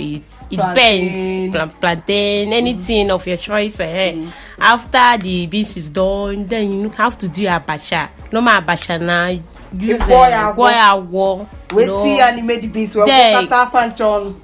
it 0.51 0.59
it 0.59 0.61
depends 0.61 1.53
Pla- 1.55 1.67
plantain 1.81 2.53
anything 2.53 3.11
of 3.11 3.27
your 3.27 3.37
choice 3.37 3.81
eh. 3.81 4.17
after 4.59 5.19
the 5.23 5.47
beans 5.47 5.77
is 5.77 5.91
done 5.91 6.47
then 6.47 6.73
you 6.73 6.89
have 6.91 7.17
to 7.19 7.29
do 7.29 7.43
abacha. 7.47 8.09
Normal 8.33 8.61
abacha 8.63 9.01
na 9.01 9.29
use 9.73 10.01
um, 10.03 10.09
yawo. 10.09 10.53
ikwo 10.53 10.71
yawo, 10.71 11.39
you 11.71 11.77
Wetin 11.77 11.87
know. 11.87 12.21
animate 12.23 12.61
the 12.63 12.69
beans 12.69 12.97
well. 12.97 13.07
Then- 13.07 13.49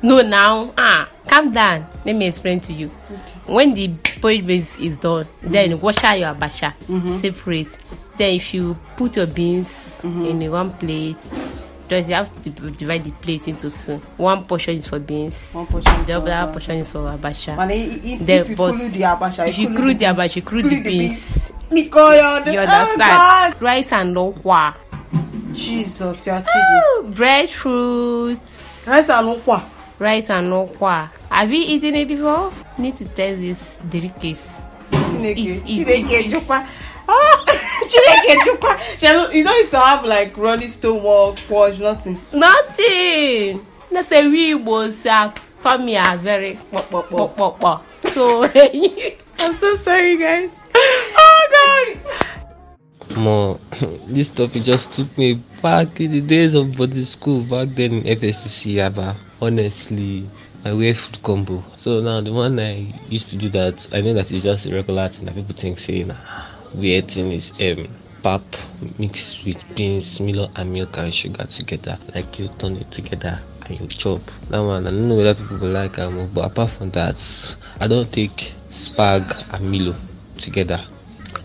no 0.03 0.21
now 0.23 0.71
ah 0.77 1.09
calm 1.27 1.51
down. 1.53 1.87
Let 2.05 2.17
me 2.17 2.27
explain 2.27 2.61
to 2.61 2.73
you. 2.73 2.89
When 3.47 3.75
the 3.75 3.89
porridge 4.21 4.47
base 4.47 4.79
is 4.79 4.97
done 4.97 5.27
then 5.43 5.79
wash 5.81 6.03
out 6.05 6.19
your 6.19 6.35
abacha 6.35 6.73
Mhm. 6.89 7.09
separate. 7.11 7.79
Then 8.17 8.35
if 8.35 8.53
you 8.55 8.77
put 8.97 9.17
your 9.17 9.27
beans 9.27 10.01
in 10.03 10.43
a 10.43 10.49
one 10.49 10.71
plate 10.73 11.25
just 11.89 12.09
you 12.09 12.15
have 12.15 12.31
to 12.33 12.51
div- 12.51 12.77
divide 12.77 13.05
the 13.05 13.11
plate 13.13 13.49
into 13.49 13.71
two. 13.71 13.97
One 14.17 14.45
portion 14.45 14.77
is 14.77 14.89
for 14.89 14.99
beans. 14.99 15.55
One 15.55 15.67
portion 15.67 16.05
the 16.05 16.13
other 16.15 16.53
portion 16.53 16.77
is 16.79 16.93
for 16.93 16.99
abacha. 17.01 17.59
And 17.59 17.71
if 17.73 18.27
Then, 18.27 18.47
you 18.49 18.57
but 18.57 18.73
the 18.73 19.03
abacha, 19.03 19.49
if 19.49 19.59
you 19.59 19.71
you 19.71 19.77
kulu 19.77 19.95
the 19.95 20.05
abacha 20.07 20.37
you 20.37 20.43
kulu 20.43 20.69
the 20.69 20.83
beans. 20.83 21.53
Nikoyo, 21.71 22.47
you 22.53 22.59
oh, 22.59 22.63
understand? 22.63 22.99
God. 22.99 23.63
rice 23.63 23.93
and 23.93 24.17
okwa. 24.17 24.75
Jesus, 25.55 26.27
you're 26.27 26.43
kidding. 26.43 27.13
bread 27.15 27.49
fruits 27.49 28.87
rice 28.89 29.09
and 29.11 29.29
okwa. 29.41 29.63
Rice 29.99 30.31
and 30.31 30.53
okwa. 30.53 31.11
Have 31.31 31.53
you 31.53 31.65
eaten 31.67 31.95
it 31.95 32.09
before? 32.09 32.53
Need 32.79 32.97
to 32.99 33.05
test 33.07 33.41
this 33.41 33.79
delicacy. 33.89 34.63
Chineke, 34.91 35.63
Chineke 35.65 36.23
Ejikwa. 36.25 36.67
Ah, 37.09 37.45
Chineke. 37.89 38.99
Shall- 39.01 39.33
You 39.35 39.45
don't 39.45 39.63
need 39.65 39.71
to 39.71 39.81
have 39.81 40.05
like 40.05 40.37
running 40.37 40.69
stomach, 40.69 41.37
purge, 41.49 41.79
nothing. 41.81 42.21
nothing. 42.33 43.65
No 43.91 44.03
say 44.03 44.27
we 44.29 44.55
igbos 44.55 45.11
are 45.11 45.33
come 45.63 45.89
here 45.89 46.17
very 46.19 46.55
kpokpokpo 46.73 47.81
so 48.13 48.45
i'm 49.41 49.55
so 49.57 49.77
sorry 49.77 50.17
guys. 50.19 50.51
Oh 50.75 51.97
god. 53.09 53.17
More 53.17 53.59
this 54.07 54.31
topic 54.31 54.63
just 54.65 54.93
took 54.93 55.17
me 55.17 55.35
back 55.63 55.99
in 56.01 56.13
the 56.13 56.21
days 56.21 56.53
of 56.55 56.77
body 56.77 57.05
school 57.05 57.41
back 57.45 57.69
then 57.75 57.95
in 57.95 58.19
fscc 58.19 58.75
yaba 58.75 59.17
honestly 59.41 60.29
i 60.65 60.73
wear 60.73 60.95
food 60.95 61.23
combo. 61.23 61.65
So 61.79 62.01
now 62.01 62.21
the 62.21 62.33
one 62.33 62.61
i 62.61 62.93
used 63.09 63.31
to 63.31 63.37
do 63.37 63.49
that 63.51 63.87
i 63.93 64.01
know 64.03 64.13
that 64.15 64.31
it's 64.31 64.45
just 64.45 64.67
a 64.67 64.75
regular 64.75 65.09
thing 65.09 65.25
that 65.25 65.35
people 65.35 65.55
think 65.57 65.79
say 65.79 66.05
nah 66.05 66.17
weird 66.75 67.11
thing 67.11 67.33
is 67.33 67.53
um 67.61 67.89
pap 68.23 68.43
mixed 68.99 69.45
with 69.47 69.63
beans 69.75 70.21
milo 70.21 70.51
and 70.57 70.73
milk 70.73 70.97
and 70.99 71.15
sugar 71.15 71.45
together. 71.45 71.99
Like 72.15 72.39
you 72.39 72.49
turn 72.59 72.77
it 72.77 72.91
together 72.91 73.41
and 73.67 73.81
you 73.81 73.87
chop. 73.87 74.21
That 74.49 74.59
one 74.59 74.87
i 74.87 74.91
don't 74.91 75.09
know 75.09 75.17
whether 75.17 75.35
people 75.35 75.59
go 75.59 75.67
like 75.67 75.99
am 75.99 76.29
but 76.33 76.45
apart 76.47 76.71
from 76.71 76.91
that 76.91 77.17
i 77.81 77.87
don't 77.87 78.13
take 78.13 78.53
spag 78.71 79.25
and 79.53 79.71
milo 79.71 79.95
together. 80.37 80.85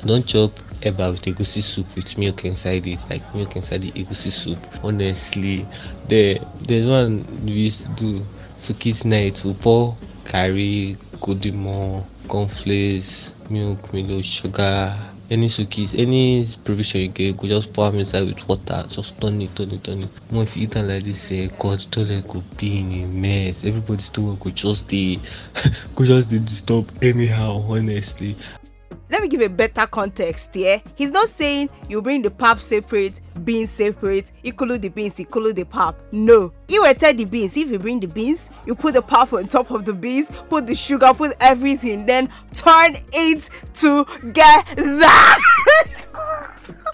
I 0.02 0.06
don't 0.06 0.26
chop 0.26 0.60
eba 0.82 1.12
with 1.12 1.22
egusi 1.22 1.64
soup 1.64 1.88
with 1.96 2.18
milk 2.18 2.44
inside 2.44 2.86
it 2.88 3.00
like 3.10 3.24
milk 3.36 3.56
inside 3.56 3.82
the 3.82 3.92
egusi 3.92 4.32
soup 4.32 4.60
honestly. 4.84 5.66
There 6.10 6.40
there's 6.62 6.88
one 6.88 7.26
we 7.46 7.52
used 7.52 7.84
to 7.84 7.90
do 7.90 8.26
so 8.58 8.74
kids 8.74 9.06
night 9.06 9.44
we 9.44 9.54
pour 9.54 9.96
curry 10.26 10.98
godimo 11.22 12.06
cornflakes 12.28 13.30
milk 13.50 13.94
milo 13.94 14.22
sugar 14.22 14.98
any 15.30 15.48
sukis 15.50 15.94
any 15.98 16.48
provision 16.64 17.02
you 17.02 17.08
get 17.08 17.38
go 17.38 17.48
just 17.48 17.72
pour 17.74 17.88
am 17.88 18.00
inside 18.00 18.26
with 18.26 18.48
water 18.48 18.86
just 18.90 19.20
turn 19.20 19.42
it 19.42 19.56
turn 19.56 19.72
it 19.72 19.84
turn 19.84 20.04
it. 20.04 20.10
If 20.32 20.56
you 20.56 20.64
eat 20.64 20.76
am 20.76 20.88
like 20.88 21.04
this 21.04 21.32
eh 21.32 21.48
god 21.60 21.80
toilet 21.92 22.28
go 22.28 22.44
be 22.58 22.80
in 22.80 22.92
a 23.04 23.08
mess. 23.08 23.64
Everybody 23.64 24.04
stomach 24.04 24.40
go 24.40 24.50
just 24.52 24.88
dey 24.88 25.20
go 25.96 26.06
just 26.06 26.30
dey 26.30 26.40
disturb 26.40 26.92
anyhow 27.02 27.64
honestly 27.70 28.36
let 29.14 29.22
me 29.22 29.28
give 29.28 29.42
a 29.42 29.48
better 29.48 29.86
context 29.86 30.56
here. 30.56 30.82
He's 30.96 31.12
not 31.12 31.30
saying 31.30 31.70
you 31.88 32.02
bring 32.02 32.24
the 32.24 32.32
pap 32.32 32.60
separate, 32.60 33.22
beans 33.44 33.70
separate, 33.70 34.32
include 34.44 34.82
the 34.82 34.90
beans, 34.90 35.20
include 35.20 35.56
the 35.56 35.66
pap. 35.66 35.96
No. 36.12 36.52
You 36.68 36.92
tell 36.96 37.14
the 37.14 37.26
beans. 37.26 37.56
If 37.56 37.70
you 37.70 37.78
bring 37.78 38.00
the 38.00 38.08
beans, 38.08 38.50
you 38.66 38.74
put 38.74 38.96
the 38.96 39.04
pap 39.04 39.32
on 39.34 39.48
top 39.48 39.70
of 39.70 39.86
the 39.86 39.94
beans, 39.94 40.32
put 40.50 40.66
the 40.66 40.74
sugar, 40.74 41.14
put 41.14 41.38
everything, 41.40 42.08
then 42.08 42.28
turn 42.54 42.96
it 43.14 43.52
together. 43.76 44.74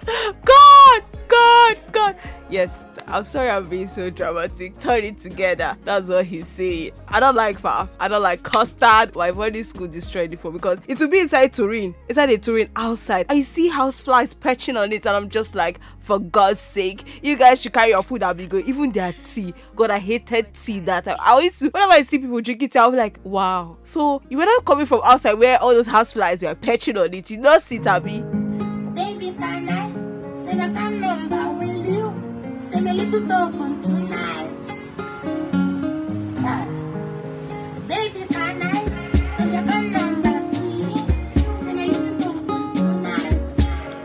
God, 0.44 1.04
God, 1.30 1.78
God. 1.92 2.16
Yes, 2.50 2.84
I'm 3.08 3.22
sorry 3.22 3.50
I'm 3.50 3.68
being 3.68 3.88
so 3.88 4.10
dramatic. 4.10 4.78
Turn 4.80 5.04
it 5.04 5.20
together. 5.20 5.78
That's 5.86 6.10
what 6.10 6.26
he's 6.26 6.48
saying. 6.48 6.92
I 7.08 7.20
don't 7.20 7.36
like 7.36 7.62
pap. 7.62 7.90
I 8.00 8.08
don't 8.08 8.24
like 8.24 8.42
custard. 8.42 9.16
My 9.16 9.32
body 9.32 9.62
school 9.62 9.88
destroyed 9.88 10.34
it 10.34 10.40
for 10.40 10.52
because 10.52 10.80
it 10.88 11.00
will 11.00 11.08
be 11.08 11.20
inside 11.20 11.54
Turin, 11.54 11.94
inside 12.10 12.32
a 12.32 12.38
Turin 12.40 12.70
outside. 12.76 13.28
I 13.30 13.42
see 13.42 13.68
house 13.68 14.00
flies 14.00 14.34
perching 14.34 14.76
on 14.78 14.92
it, 14.92 15.06
and 15.06 15.16
I'm 15.16 15.30
just 15.30 15.54
like, 15.54 15.80
for 16.00 16.20
God's 16.20 16.60
sake, 16.60 17.24
you 17.24 17.38
guys 17.38 17.62
should 17.62 17.74
carry 17.74 17.90
your 17.90 18.02
food 18.02 18.24
and 18.24 18.36
be 18.36 18.48
good. 18.48 18.66
Even 18.66 18.92
their 18.92 19.14
tea. 19.24 19.54
God, 19.76 19.92
I 19.92 20.00
hated 20.00 20.54
tea 20.56 20.80
that 20.82 21.06
time. 21.06 21.18
I 21.20 21.32
always 21.32 21.62
whenever 21.62 21.94
I 21.94 22.02
see 22.02 22.18
people 22.18 22.42
drinking 22.42 22.70
tea, 22.70 22.80
I'm 22.80 22.96
like, 22.96 23.20
wow. 23.24 23.78
So 23.84 24.24
you 24.30 24.38
were 24.38 24.46
not 24.46 24.66
coming 24.66 24.88
from 24.88 25.02
outside 25.04 25.34
where 25.34 25.62
all 25.62 25.70
those 25.70 25.88
house 25.88 26.14
flies 26.14 26.42
were 26.42 26.56
perching 26.56 26.98
on 26.98 27.14
it. 27.14 27.30
You 27.30 27.38
not 27.38 27.62
see 27.62 27.78
Tabby. 27.78 28.22
Baby, 28.96 29.32
little 33.06 33.80
tonight. 33.82 34.54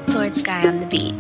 Lord 0.09 0.35
Sky 0.35 0.69
on 0.69 0.81
the 0.81 0.87
beat. 0.87 1.15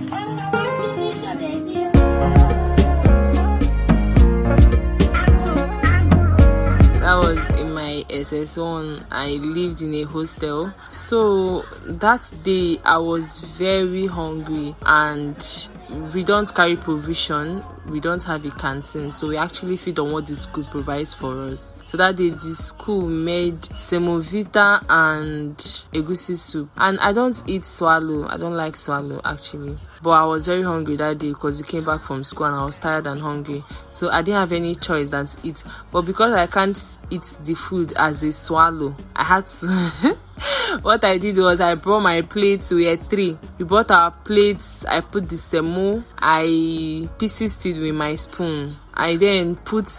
that 7.04 7.16
was 7.16 7.50
in 7.60 7.70
my 7.74 8.02
ss1 8.08 9.04
i 9.10 9.32
lived 9.32 9.82
in 9.82 9.92
a 9.92 10.04
hostel 10.04 10.72
so 10.88 11.60
that 11.84 12.32
day 12.44 12.78
i 12.82 12.96
was 12.96 13.40
very 13.40 14.06
hungry 14.06 14.74
and 14.87 15.68
we 16.14 16.22
don't 16.24 16.52
carry 16.54 16.76
provision 16.76 17.62
we 17.88 18.00
don't 18.00 18.24
have 18.24 18.44
a 18.46 18.50
canteen 18.52 19.10
so 19.10 19.28
we 19.28 19.36
actually 19.36 19.76
feed 19.76 19.98
on 19.98 20.10
what 20.12 20.26
the 20.26 20.34
school 20.34 20.64
provides 20.64 21.12
for 21.12 21.36
us. 21.48 21.82
So 21.86 21.96
that 21.98 22.16
day 22.16 22.30
the 22.30 22.40
school 22.40 23.06
made 23.08 23.60
semovita 23.60 24.84
and 24.88 25.56
egusi 25.92 26.36
soup. 26.36 26.70
And 26.76 26.98
i 27.00 27.12
don't 27.12 27.40
eat 27.46 27.64
swallow 27.64 28.26
i 28.28 28.36
don't 28.36 28.56
like 28.56 28.76
swallow 28.76 29.20
actually. 29.24 29.78
But 30.02 30.10
i 30.10 30.24
was 30.24 30.46
very 30.46 30.62
hungry 30.62 30.96
that 30.96 31.18
day 31.18 31.28
because 31.28 31.60
we 31.60 31.68
came 31.68 31.84
back 31.84 32.02
from 32.02 32.24
school 32.24 32.46
and 32.46 32.56
i 32.56 32.64
was 32.64 32.78
tired 32.78 33.06
and 33.06 33.20
hungry. 33.20 33.62
So 33.90 34.10
i 34.10 34.22
didn't 34.22 34.40
have 34.40 34.52
any 34.52 34.74
choice 34.74 35.10
than 35.10 35.26
to 35.26 35.38
eat. 35.46 35.62
But 35.92 36.02
because 36.02 36.32
i 36.32 36.46
can't 36.46 36.98
eat 37.10 37.36
the 37.44 37.54
food 37.54 37.92
as 37.96 38.22
a 38.22 38.32
swallow 38.32 38.96
i 39.14 39.24
had 39.24 39.44
to 39.46 40.16
what 40.82 41.04
I 41.04 41.18
did 41.18 41.38
was 41.38 41.60
I 41.60 41.74
brought 41.74 42.02
my 42.02 42.22
plates. 42.22 42.72
We 42.72 42.86
had 42.86 43.00
three. 43.00 43.38
We 43.58 43.64
brought 43.64 43.90
our 43.90 44.10
plates. 44.10 44.84
I 44.86 45.00
put 45.00 45.28
the 45.28 45.36
semo. 45.36 46.04
I 46.18 47.08
pieces 47.18 47.64
it 47.66 47.78
with 47.80 47.94
my 47.94 48.14
spoon. 48.14 48.74
I 48.92 49.16
then 49.16 49.56
put 49.56 49.90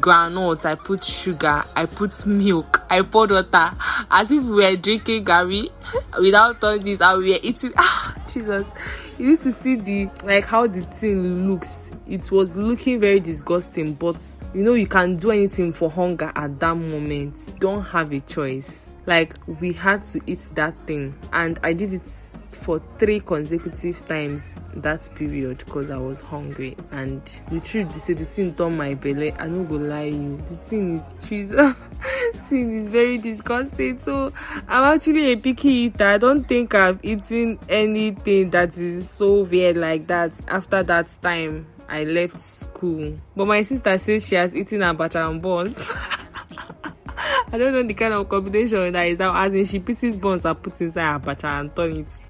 granite. 0.00 0.66
I 0.66 0.74
put 0.74 1.04
sugar. 1.04 1.62
I 1.76 1.86
put 1.86 2.26
milk. 2.26 2.84
I 2.90 3.02
poured 3.02 3.30
water 3.30 3.72
as 4.10 4.30
if 4.30 4.42
we 4.42 4.64
were 4.64 4.76
drinking 4.76 5.24
gari 5.24 5.70
without 6.20 6.62
all 6.64 6.78
this. 6.78 7.00
And 7.00 7.22
we 7.22 7.32
were 7.32 7.40
eating. 7.42 7.72
Ah, 7.86 8.14
Jesus! 8.26 8.66
You 9.16 9.30
need 9.30 9.40
to 9.40 9.52
see 9.52 9.76
the 9.76 10.10
like 10.24 10.44
how 10.44 10.66
the 10.66 10.82
thing 10.82 11.48
looks. 11.48 11.92
It 12.06 12.32
was 12.32 12.56
looking 12.56 12.98
very 12.98 13.20
disgusting, 13.20 13.94
but 13.94 14.20
you 14.52 14.64
know 14.64 14.74
you 14.74 14.88
can 14.88 15.16
do 15.16 15.30
anything 15.30 15.72
for 15.72 15.88
hunger 15.88 16.32
at 16.34 16.58
that 16.58 16.76
moment. 16.76 17.54
Don't 17.60 17.82
have 17.82 18.12
a 18.12 18.20
choice. 18.20 18.96
Like 19.06 19.34
we 19.60 19.72
had 19.72 20.04
to 20.06 20.20
eat 20.26 20.50
that 20.54 20.76
thing, 20.78 21.14
and 21.32 21.60
I 21.62 21.74
did 21.74 21.94
it 21.94 22.36
for 22.64 22.80
three 22.98 23.20
consecutive 23.20 24.08
times 24.08 24.58
that 24.76 25.06
period 25.14 25.58
because 25.58 25.90
I 25.90 25.98
was 25.98 26.22
hungry. 26.22 26.74
And 26.92 27.20
the 27.50 27.60
truth 27.60 27.88
be 27.88 27.94
said, 27.94 28.18
the 28.18 28.24
thing 28.24 28.54
turn 28.54 28.78
my 28.78 28.94
belly. 28.94 29.34
I 29.34 29.48
no 29.48 29.64
go 29.64 29.76
lie 29.76 30.04
you. 30.04 30.36
The 30.36 30.56
thing 30.56 30.96
is 30.96 31.14
Jesus. 31.28 31.76
thing 32.44 32.72
is 32.72 32.88
very 32.88 33.18
disgusting. 33.18 33.98
So 33.98 34.32
I'm 34.66 34.94
actually 34.94 35.32
a 35.32 35.36
picky 35.36 35.68
eater. 35.68 36.06
I 36.06 36.16
don't 36.18 36.40
think 36.40 36.74
I've 36.74 37.04
eaten 37.04 37.58
anything 37.68 38.48
that 38.50 38.78
is 38.78 39.10
so 39.10 39.42
weird 39.42 39.76
like 39.76 40.06
that 40.06 40.40
after 40.48 40.82
that 40.82 41.16
time. 41.20 41.66
I 41.86 42.04
left 42.04 42.40
school. 42.40 43.18
But 43.36 43.46
my 43.46 43.60
sister 43.60 43.98
says 43.98 44.26
she 44.26 44.36
has 44.36 44.56
eaten 44.56 44.80
abacha 44.80 45.28
and 45.28 45.42
buns. 45.42 45.78
I 47.52 47.58
don't 47.58 47.74
know 47.74 47.82
the 47.82 47.92
kind 47.92 48.14
of 48.14 48.26
combination 48.26 48.90
that 48.94 49.06
is 49.06 49.18
now 49.18 49.36
as 49.36 49.52
in 49.52 49.66
she 49.66 49.80
pieces 49.80 50.16
buns 50.16 50.46
are 50.46 50.54
put 50.54 50.80
inside 50.80 51.20
abacha 51.20 51.60
and 51.60 51.76
turn 51.76 51.98
it. 51.98 52.20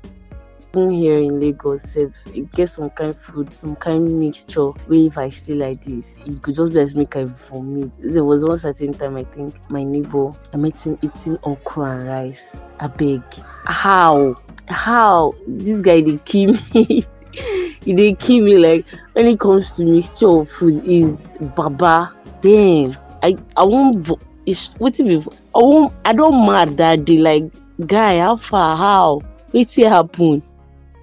Here 0.91 1.19
in 1.19 1.41
lagos 1.41 1.97
e 1.97 2.41
get 2.53 2.69
some 2.69 2.91
kind 2.91 3.11
of 3.11 3.19
food 3.21 3.53
some 3.55 3.77
kind 3.77 4.09
of 4.09 4.15
mixture 4.15 4.71
wey 4.89 5.07
if 5.07 5.19
i 5.19 5.31
see 5.31 5.55
like 5.55 5.83
this 5.85 6.17
it 6.27 6.41
could 6.43 6.55
just 6.55 6.73
be 6.73 6.81
like 6.85 6.95
make 6.95 7.17
i 7.17 7.25
vomit 7.25 7.91
there 7.99 8.25
was 8.25 8.45
one 8.45 8.59
certain 8.59 8.93
time 8.93 9.17
i 9.17 9.25
think 9.25 9.55
my 9.71 9.83
neighbor 9.83 10.31
i 10.53 10.57
met 10.57 10.77
him 10.79 10.99
eating 11.03 11.39
okra 11.45 11.99
and 11.99 12.09
rice. 12.09 12.57
Abeg 12.81 13.23
how? 13.67 14.41
How? 14.69 15.33
This 15.47 15.81
guy 15.81 16.01
dey 16.01 16.19
kill 16.25 16.59
me. 16.75 17.05
Dey 17.85 18.15
kill 18.15 18.45
me 18.45 18.57
like 18.59 18.87
when 19.13 19.27
it 19.27 19.39
comes 19.41 19.71
to 19.73 19.85
mixture 19.85 20.29
of 20.29 20.51
food 20.51 20.83
is 20.87 21.19
baba. 21.55 22.13
Damn 22.41 22.95
i 23.25 23.35
i 23.57 23.65
wan 23.65 24.03
vo 24.03 24.19
is 24.45 24.71
wetin 24.81 25.09
be 25.09 25.17
i 25.57 25.63
wan 25.69 25.89
i 26.05 26.13
don 26.13 26.35
mad 26.47 26.77
that 26.77 27.05
day 27.05 27.19
like 27.19 27.45
guy 27.87 28.19
how 28.21 28.37
far? 28.37 28.77
How? 28.77 29.21
Wetin 29.53 29.89
happen. 29.89 30.43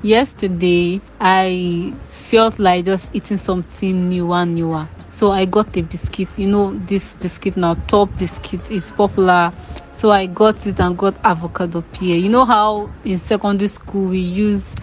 Yesterday, 0.04 1.00
I 1.20 1.94
felt 2.08 2.58
like 2.58 2.86
just 2.86 3.14
eating 3.14 3.38
something 3.38 4.10
newer, 4.10 4.38
and 4.38 4.56
newer. 4.56 4.88
So 5.12 5.32
I 5.32 5.46
got 5.46 5.78
a 5.78 5.82
biscuit. 5.82 6.40
You 6.40 6.48
know, 6.48 6.72
this 6.88 7.14
biscuit 7.14 7.56
now, 7.56 7.76
top 7.88 8.10
biscuit, 8.18 8.72
is 8.72 8.90
popular. 8.90 9.54
So 9.92 10.10
I 10.10 10.26
got 10.26 10.66
it 10.66 10.80
and 10.80 10.98
got 10.98 11.16
avocado 11.24 11.82
pear. 11.82 12.16
You 12.16 12.30
know 12.30 12.46
how 12.46 12.92
in 13.06 13.20
secondary 13.20 13.68
school 13.68 14.10
we 14.10 14.20
use 14.20 14.74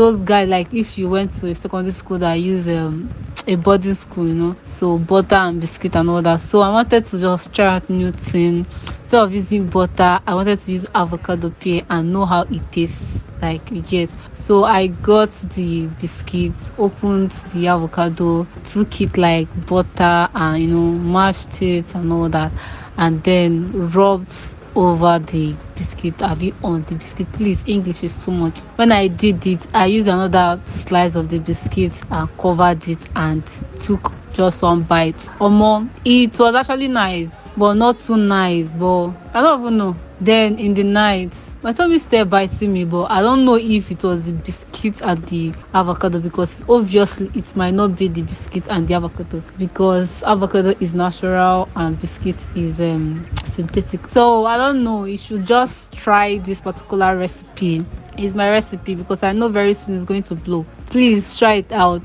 those 0.00 0.22
guys 0.22 0.48
like 0.48 0.72
if 0.72 0.96
you 0.96 1.10
went 1.10 1.30
to 1.34 1.46
a 1.48 1.54
secondary 1.54 1.92
school 1.92 2.18
that 2.18 2.32
use 2.32 2.66
um, 2.68 3.12
a 3.46 3.54
boarding 3.56 3.92
school, 3.92 4.26
you 4.26 4.32
know, 4.32 4.56
so 4.64 4.96
butter 4.96 5.34
and 5.34 5.60
biscuit 5.60 5.94
and 5.94 6.08
all 6.08 6.22
that. 6.22 6.40
So 6.40 6.62
I 6.62 6.70
wanted 6.70 7.04
to 7.04 7.20
just 7.20 7.52
try 7.52 7.66
out 7.66 7.90
new 7.90 8.10
thing. 8.10 8.66
Instead 9.02 9.20
of 9.20 9.34
using 9.34 9.66
butter, 9.66 10.18
I 10.26 10.34
wanted 10.34 10.58
to 10.60 10.72
use 10.72 10.86
avocado 10.94 11.50
pear 11.50 11.82
and 11.90 12.14
know 12.14 12.24
how 12.24 12.46
it 12.50 12.72
tastes 12.72 12.98
like 13.42 13.70
you 13.70 13.82
get. 13.82 14.08
So 14.32 14.64
I 14.64 14.86
got 14.86 15.30
the 15.50 15.88
biscuit, 16.00 16.54
opened 16.78 17.32
the 17.52 17.66
avocado, 17.66 18.46
took 18.64 19.02
it 19.02 19.18
like 19.18 19.48
butter 19.66 20.30
and 20.32 20.62
you 20.62 20.68
know, 20.68 20.92
mashed 20.92 21.60
it 21.60 21.94
and 21.94 22.10
all 22.10 22.30
that, 22.30 22.52
and 22.96 23.22
then 23.22 23.90
rubbed 23.90 24.32
over 24.74 25.18
the 25.18 25.54
biscuit. 25.76 26.20
I 26.22 26.34
be 26.34 26.54
on 26.62 26.82
the 26.84 26.94
biscuit. 26.94 27.30
Please 27.32 27.62
english 27.66 28.02
is 28.02 28.24
too 28.24 28.32
much. 28.32 28.58
When 28.76 28.92
i 28.92 29.08
did 29.08 29.46
it 29.46 29.66
i 29.74 29.86
used 29.86 30.08
another 30.08 30.60
slice 30.66 31.14
of 31.14 31.28
the 31.28 31.38
biscuit 31.38 31.92
and 32.10 32.28
covered 32.38 32.86
it 32.88 32.98
and 33.16 33.44
took 33.76 34.12
just 34.32 34.62
one 34.62 34.82
bite. 34.82 35.16
Omo 35.40 35.88
it 36.04 36.38
was 36.38 36.54
actually 36.54 36.88
nice 36.88 37.52
but 37.54 37.74
not 37.74 38.00
too 38.00 38.16
nice 38.16 38.74
but 38.76 39.08
i 39.34 39.42
don't 39.42 39.60
even 39.62 39.78
know. 39.78 39.96
Then 40.20 40.58
in 40.58 40.74
the 40.74 40.84
night 40.84 41.32
my 41.62 41.72
tummy 41.72 41.98
still 41.98 42.24
biting 42.24 42.72
me 42.72 42.84
but 42.84 43.04
i 43.04 43.20
don't 43.20 43.44
know 43.44 43.56
if 43.56 43.90
it 43.90 44.02
was 44.02 44.22
the 44.22 44.32
biscuit 44.32 45.00
and 45.02 45.22
the 45.26 45.52
avocado 45.74 46.18
because 46.18 46.64
obviously 46.68 47.30
it 47.34 47.54
might 47.54 47.74
not 47.74 47.94
be 47.96 48.08
the 48.08 48.22
biscuit 48.22 48.64
and 48.70 48.88
the 48.88 48.94
avocado 48.94 49.42
because 49.58 50.22
avocado 50.22 50.74
is 50.80 50.94
natural 50.94 51.68
and 51.76 52.00
biscuit 52.00 52.36
is 52.56 52.80
um 52.80 53.26
synthetic 53.60 54.08
so 54.08 54.46
i 54.46 54.56
don't 54.56 54.82
know 54.82 55.04
you 55.04 55.18
should 55.18 55.46
just 55.46 55.92
try 55.92 56.38
this 56.38 56.60
particular 56.60 57.16
recipe 57.16 57.84
it's 58.18 58.34
my 58.34 58.50
recipe 58.50 58.94
because 58.94 59.22
i 59.22 59.32
know 59.32 59.48
very 59.48 59.74
soon 59.74 59.94
it's 59.94 60.04
going 60.04 60.22
to 60.22 60.34
blow 60.34 60.64
please 60.86 61.38
try 61.38 61.54
it 61.54 61.72
out 61.72 62.02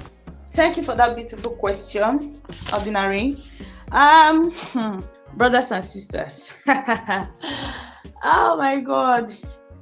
Thank 0.55 0.77
you 0.77 0.83
for 0.83 0.95
that 0.95 1.17
beautiful 1.17 1.53
question, 1.57 2.41
Ordinary. 2.71 3.35
Um, 3.91 4.51
hmm, 4.51 5.01
brothers 5.35 5.69
and 5.71 5.83
sisters. 5.83 6.53
oh 6.67 7.27
my 8.57 8.79
God. 8.79 9.29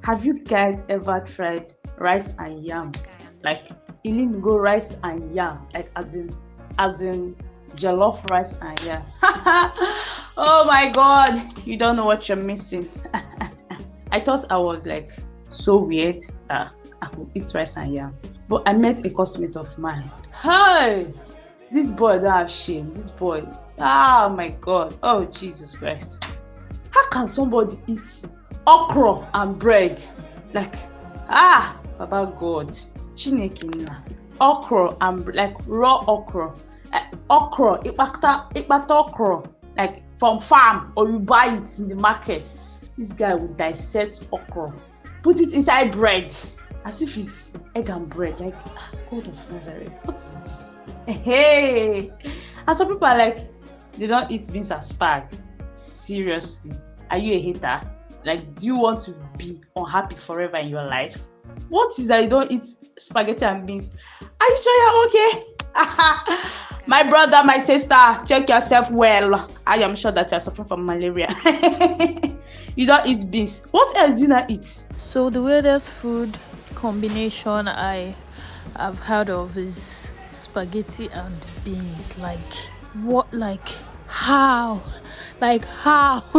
Have 0.02 0.24
you 0.24 0.34
guys 0.34 0.84
ever 0.88 1.20
tried 1.20 1.74
rice 1.96 2.34
and 2.40 2.64
yam? 2.64 2.90
Like, 3.44 3.68
go 4.02 4.58
rice 4.58 4.96
and 5.04 5.32
yam, 5.32 5.64
like 5.74 5.92
as 5.94 6.16
in, 6.16 6.36
as 6.80 7.02
in 7.02 7.36
jollof 7.74 8.28
rice 8.30 8.54
and 8.60 8.80
yam. 8.82 9.02
oh 10.36 10.64
my 10.66 10.90
God. 10.90 11.66
You 11.66 11.76
don't 11.76 11.96
know 11.96 12.04
what 12.04 12.28
you're 12.28 12.36
missing. 12.36 12.88
I 14.12 14.20
thought 14.20 14.46
I 14.50 14.58
was 14.58 14.86
like 14.86 15.10
so 15.50 15.76
weird 15.78 16.22
that 16.48 16.72
I 17.02 17.06
could 17.06 17.30
eat 17.34 17.50
rice 17.54 17.76
and 17.76 17.94
yam. 17.94 18.16
But 18.48 18.62
I 18.66 18.72
met 18.72 19.04
a 19.04 19.10
classmate 19.10 19.56
of 19.56 19.76
mine. 19.78 20.10
Hey, 20.42 21.12
this 21.70 21.90
boy 21.90 22.18
don't 22.18 22.30
have 22.30 22.50
shame. 22.50 22.92
This 22.94 23.10
boy, 23.10 23.44
oh 23.78 24.28
my 24.28 24.50
God, 24.60 24.96
oh 25.02 25.24
Jesus 25.24 25.76
Christ! 25.76 26.24
How 26.90 27.08
can 27.10 27.26
somebody 27.26 27.76
eat 27.86 28.24
okra 28.66 29.28
and 29.34 29.58
bread? 29.58 30.00
Like, 30.52 30.76
ah, 31.28 31.80
Baba 31.98 32.32
God, 32.38 32.68
Chineke 33.14 33.64
nna. 33.64 34.02
Okra 34.40 34.96
and 35.00 35.26
like 35.34 35.56
raw 35.66 36.04
okra, 36.06 36.48
uh, 36.48 36.54
okra, 37.30 37.78
ikpata 37.84 38.52
ikpata 38.54 38.90
okra, 38.90 39.42
like 39.76 40.02
from 40.18 40.40
farm 40.40 40.92
or 40.96 41.10
you 41.10 41.18
buy 41.18 41.46
it 41.46 41.78
in 41.78 41.88
the 41.88 41.96
market. 41.96 42.44
This 42.96 43.12
guy 43.12 43.34
will 43.34 43.48
dissect 43.48 44.28
okra, 44.32 44.72
put 45.22 45.40
it 45.40 45.52
inside 45.52 45.92
bread 45.92 46.34
as 46.84 47.02
if 47.02 47.16
it's 47.16 47.52
egg 47.74 47.88
and 47.88 48.08
bread 48.08 48.38
like 48.40 48.54
ah, 48.76 48.90
god 49.10 49.26
of 49.26 49.52
nazareth 49.52 49.98
what 50.04 50.16
is 50.16 50.36
this? 50.36 50.76
Hey! 51.06 52.12
And 52.66 52.76
some 52.76 52.88
people 52.88 53.06
are 53.06 53.16
like 53.16 53.38
they 53.92 54.06
don't 54.06 54.30
eat 54.30 54.50
beans 54.52 54.70
and 54.70 54.82
spag. 54.82 55.32
Seriously 55.74 56.72
are 57.10 57.18
you 57.18 57.34
a 57.34 57.40
hater? 57.40 57.80
Like 58.24 58.54
do 58.56 58.66
you 58.66 58.76
want 58.76 59.00
to 59.02 59.14
be 59.36 59.60
unhappy 59.76 60.16
forever 60.16 60.56
in 60.58 60.68
your 60.68 60.86
life? 60.86 61.22
What 61.68 61.98
is 61.98 62.06
that 62.08 62.22
you 62.24 62.28
don't 62.28 62.50
eat 62.50 62.66
spaghetti 62.98 63.44
and 63.44 63.66
beans? 63.66 63.90
Are 64.20 64.48
you 64.48 64.58
sure 64.58 64.82
you're 64.82 65.08
okay 65.08 65.53
my 66.86 67.02
brother 67.08 67.40
my 67.44 67.58
sister 67.58 67.96
check 68.26 68.48
yourself 68.48 68.90
well 68.90 69.50
i 69.66 69.76
am 69.78 69.96
sure 69.96 70.12
that 70.12 70.30
you're 70.30 70.40
suffering 70.40 70.68
from 70.68 70.84
malaria 70.84 71.28
you 72.76 72.86
don't 72.86 73.06
eat 73.06 73.30
beans 73.30 73.62
what 73.70 73.96
else 73.98 74.14
do 74.18 74.22
you 74.22 74.28
not 74.28 74.50
eat 74.50 74.84
So 74.98 75.28
the 75.30 75.42
weirdest 75.42 75.90
food 75.90 76.38
combination 76.74 77.68
I 77.68 78.16
have 78.76 78.98
heard 79.00 79.30
of 79.30 79.56
is 79.56 80.10
spaghetti 80.32 81.08
and 81.12 81.34
beans. 81.64 82.18
Like 82.18 82.52
what? 83.02 83.32
Like 83.32 83.68
how? 84.06 84.82
Like 85.40 85.64
how? 85.64 86.24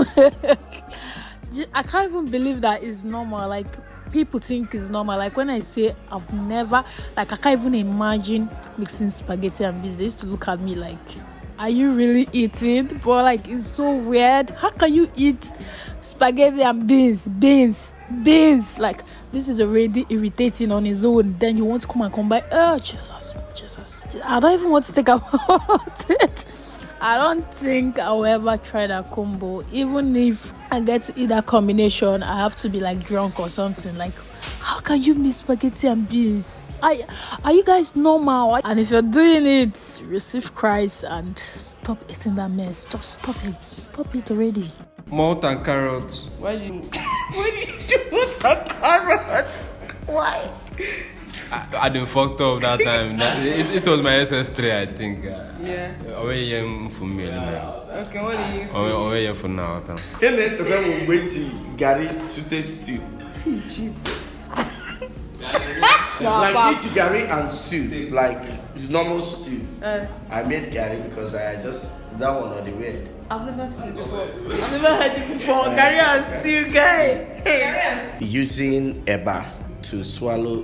I 1.74 1.84
can't 1.84 2.10
even 2.10 2.26
believe 2.26 2.62
that 2.62 2.84
is 2.84 3.06
normal. 3.06 3.48
Like 3.48 3.68
people 4.16 4.40
think 4.40 4.74
it's 4.74 4.90
normal. 4.90 5.18
Like 5.18 5.36
when 5.36 5.50
I 5.50 5.60
say 5.60 5.94
I've 6.10 6.34
never, 6.34 6.86
like 7.18 7.34
I 7.34 7.36
can't 7.36 7.60
even 7.60 7.76
imagine 7.76 8.50
mixing 8.78 9.10
spaghetti 9.10 9.66
and 9.66 9.82
beans. 9.82 9.98
They 9.98 10.06
used 10.06 10.20
to 10.20 10.26
look 10.26 10.48
at 10.48 10.62
me 10.62 10.74
like, 10.74 10.98
"Are 11.60 11.70
you 11.70 11.92
really 11.92 12.30
eating?" 12.32 12.88
But 13.04 13.26
like 13.26 13.46
it's 13.50 13.68
so 13.68 13.92
weird. 13.92 14.52
How 14.52 14.70
can 14.70 14.94
you 14.94 15.12
eat 15.18 15.52
spaghetti 16.00 16.62
and 16.62 16.88
beans, 16.88 17.28
beans, 17.28 17.92
beans? 18.24 18.80
Like 18.80 19.02
this 19.34 19.50
is 19.50 19.60
already 19.60 20.06
irritating 20.10 20.72
on 20.72 20.86
its 20.86 21.04
own. 21.04 21.36
Then 21.38 21.58
you 21.58 21.66
want 21.66 21.82
to 21.82 21.88
come 21.90 22.04
and 22.04 22.14
combine? 22.14 22.44
Oh 22.54 22.80
Jesus, 22.80 23.36
Jesus! 23.54 24.00
I 24.24 24.40
don't 24.40 24.54
even 24.54 24.72
want 24.72 24.86
to 24.86 24.94
think 24.94 25.08
about 25.10 26.10
it. 26.10 26.46
I 27.02 27.18
don't 27.18 27.54
think 27.54 28.00
I'll 28.00 28.26
ever 28.26 28.58
try 28.58 28.88
that 28.88 29.12
combo. 29.12 29.64
Even 29.72 30.16
if 30.16 30.54
I 30.72 30.80
get 30.80 31.02
to 31.04 31.14
eat 31.20 31.28
that 31.28 31.46
combination, 31.46 32.24
I 32.24 32.38
have 32.40 32.56
to 32.58 32.70
be 32.70 32.80
like 32.80 33.06
drunk 33.06 33.40
or 33.40 33.50
something. 33.50 33.96
Like, 33.98 34.14
how 34.60 34.80
can 34.80 35.02
you 35.02 35.14
miss 35.14 35.38
spaghetti 35.38 35.88
and 35.88 36.08
beans? 36.08 36.66
Are, 36.82 36.96
are 37.44 37.52
you 37.52 37.64
guys 37.64 37.96
normal? 37.96 38.60
And 38.64 38.80
if 38.80 38.90
you're 38.92 39.02
doing 39.02 39.46
it, 39.46 40.02
receive 40.06 40.54
Christ 40.56 41.04
and 41.04 41.38
stop 41.38 42.04
eating 42.10 42.36
that 42.36 42.52
mess. 42.52 42.86
Just 42.86 43.20
stop 43.20 43.36
it. 43.46 43.62
Stop 43.62 44.16
it 44.16 44.32
already. 44.32 44.72
Malt 45.08 45.44
and 45.44 45.64
carrots. 45.64 46.28
Why 46.40 46.58
did 46.58 46.74
you? 46.74 46.82
Why 47.34 47.52
did 47.52 47.92
you 47.92 48.00
put 48.10 48.46
a 48.46 48.64
carrot? 48.80 49.46
Why? 50.06 50.52
I, 51.52 51.68
I 51.82 51.90
done 51.90 52.06
fucked 52.06 52.42
up 52.42 52.62
that 52.62 52.80
time. 52.84 53.18
That, 53.18 53.46
it, 53.46 53.70
it 53.76 53.88
was 53.88 54.02
my 54.02 54.12
SS3, 54.12 54.72
I 54.82 54.86
think. 54.88 55.26
Uh, 55.26 55.42
Yeah. 55.66 55.92
Away 56.22 56.44
yam 56.44 56.90
for 56.90 57.06
me. 57.06 57.26
Okay, 57.28 58.22
what 58.22 58.38
do 58.38 58.60
you? 58.60 58.70
Away 58.70 58.92
away 58.92 59.24
yam 59.26 59.36
for 59.36 59.48
now. 59.48 59.82
Ihe 60.22 60.30
na-echekwa 60.32 60.78
m 60.78 60.92
mgbe 61.02 61.30
ji 61.30 61.52
garri 61.78 62.10
sute 62.26 62.64
stew. 62.64 63.00
Jesus. 63.46 64.40
like 66.22 66.76
eat 66.76 66.92
garri 66.94 67.30
and 67.30 67.52
stew, 67.52 68.10
like 68.12 68.42
the 68.76 68.88
normal 68.90 69.22
stew. 69.22 69.62
Uh, 69.82 70.06
I 70.30 70.44
made 70.44 70.72
garri 70.72 71.02
because 71.10 71.34
I 71.36 71.62
just 71.62 72.18
that 72.20 72.30
one 72.42 72.54
or 72.54 72.62
the 72.62 72.72
way. 72.74 73.08
I've 73.32 73.46
never 73.46 73.68
seen 73.72 73.90
it 73.90 73.96
before. 73.96 74.22
I've 74.22 74.72
never 74.72 74.96
heard 74.96 75.18
it 75.18 75.34
before. 75.40 75.64
Carry 75.76 76.00
on, 76.00 76.42
stew 76.42 76.72
guy. 76.72 78.12
On. 78.22 78.28
Using 78.28 79.04
eba 79.06 79.46
to 79.84 80.04
swallow 80.04 80.64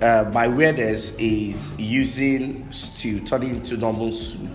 Uh, 0.00 0.30
my 0.32 0.48
weirdest 0.48 1.20
is 1.20 1.78
using 1.78 2.66
stew, 2.72 3.20
turning 3.20 3.56
into 3.56 3.76
normal 3.76 4.10
soup 4.12 4.48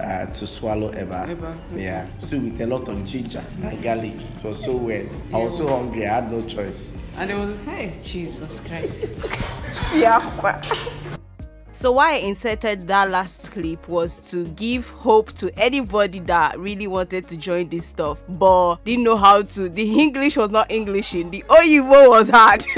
uh, 0.00 0.24
to 0.26 0.46
swallow 0.46 0.88
ever. 0.88 1.26
Eba, 1.28 1.54
Yeah, 1.76 2.06
stew 2.16 2.40
with 2.40 2.58
a 2.62 2.66
lot 2.66 2.88
of 2.88 3.04
ginger 3.04 3.44
and 3.62 3.82
garlic. 3.82 4.14
It 4.14 4.42
was 4.42 4.64
so 4.64 4.74
weird. 4.76 5.10
I 5.34 5.38
was 5.38 5.58
so 5.58 5.68
hungry, 5.68 6.06
I 6.06 6.14
had 6.14 6.32
no 6.32 6.42
choice. 6.42 6.94
And 7.18 7.28
they 7.28 7.34
was, 7.34 7.54
hey, 7.66 7.92
Jesus 8.02 8.60
Christ. 8.60 9.24
So 11.76 11.92
why 11.92 12.14
I 12.14 12.16
inserted 12.20 12.88
that 12.88 13.10
last 13.10 13.52
clip 13.52 13.86
was 13.86 14.18
to 14.30 14.46
give 14.52 14.88
hope 14.88 15.34
to 15.34 15.50
anybody 15.58 16.20
that 16.20 16.58
really 16.58 16.86
wanted 16.86 17.28
to 17.28 17.36
join 17.36 17.68
this 17.68 17.84
stuff 17.84 18.16
but 18.30 18.76
didn't 18.76 19.04
know 19.04 19.18
how 19.18 19.42
to. 19.42 19.68
The 19.68 20.00
English 20.00 20.38
was 20.38 20.48
not 20.48 20.70
Englishing. 20.70 21.30
The 21.30 21.44
Oyibo 21.46 22.08
was 22.08 22.30
hard. 22.30 22.64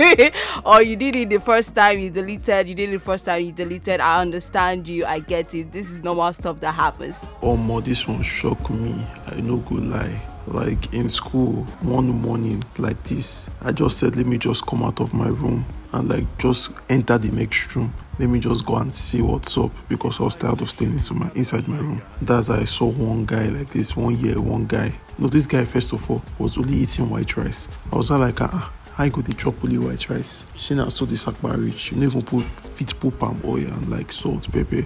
or 0.66 0.78
oh, 0.78 0.80
you 0.80 0.96
did 0.96 1.14
it 1.14 1.30
the 1.30 1.38
first 1.38 1.76
time 1.76 2.00
you 2.00 2.10
deleted. 2.10 2.68
You 2.68 2.74
did 2.74 2.88
it 2.88 2.92
the 2.94 2.98
first 2.98 3.24
time 3.24 3.44
you 3.44 3.52
deleted. 3.52 4.00
I 4.00 4.20
understand 4.20 4.88
you. 4.88 5.06
I 5.06 5.20
get 5.20 5.54
it. 5.54 5.70
This 5.70 5.88
is 5.90 6.02
normal 6.02 6.32
stuff 6.32 6.58
that 6.58 6.72
happens. 6.72 7.24
Omo, 7.40 7.84
this 7.84 8.08
one 8.08 8.24
shock 8.24 8.68
me. 8.68 9.00
I 9.28 9.40
no 9.40 9.58
go 9.58 9.76
lie. 9.76 10.20
Like 10.48 10.92
in 10.92 11.08
school, 11.08 11.62
one 11.82 12.08
morning 12.08 12.64
like 12.78 13.00
this, 13.04 13.48
I 13.60 13.70
just 13.70 13.98
said, 13.98 14.16
let 14.16 14.26
me 14.26 14.38
just 14.38 14.66
come 14.66 14.82
out 14.82 15.00
of 15.00 15.14
my 15.14 15.28
room 15.28 15.64
and 15.92 16.08
like 16.08 16.38
just 16.38 16.70
enter 16.88 17.16
the 17.16 17.30
next 17.30 17.76
room. 17.76 17.94
Let 18.18 18.30
me 18.30 18.40
just 18.40 18.66
go 18.66 18.76
and 18.76 18.92
see 18.92 19.22
what's 19.22 19.56
up 19.56 19.70
because 19.88 20.18
I 20.20 20.24
was 20.24 20.36
tired 20.36 20.60
of 20.60 20.68
staying 20.68 20.92
into 20.92 21.14
my 21.14 21.30
inside 21.36 21.68
my 21.68 21.78
room. 21.78 22.02
That's 22.20 22.48
how 22.48 22.54
I 22.54 22.64
saw 22.64 22.86
one 22.86 23.24
guy 23.24 23.46
like 23.48 23.70
this, 23.70 23.96
one 23.96 24.18
year, 24.18 24.40
one 24.40 24.66
guy. 24.66 24.92
No, 25.18 25.28
this 25.28 25.46
guy 25.46 25.64
first 25.64 25.92
of 25.92 26.10
all 26.10 26.22
was 26.38 26.58
only 26.58 26.74
eating 26.74 27.08
white 27.08 27.36
rice. 27.36 27.68
I 27.92 27.96
was 27.96 28.10
like, 28.10 28.40
ah, 28.40 28.72
I 28.98 29.08
go 29.08 29.20
the 29.20 29.32
chop 29.34 29.62
only 29.62 29.78
white 29.78 30.10
rice. 30.10 30.46
She 30.56 30.74
now 30.74 30.88
saw 30.88 31.04
the 31.04 31.14
sakpa 31.14 31.64
rich. 31.64 31.92
You 31.92 31.98
never 31.98 32.20
put 32.20 32.44
fit 32.58 32.92
put 32.98 33.16
palm 33.20 33.40
oil 33.44 33.58
and 33.58 33.88
like 33.88 34.10
salt, 34.10 34.50
pepper 34.50 34.82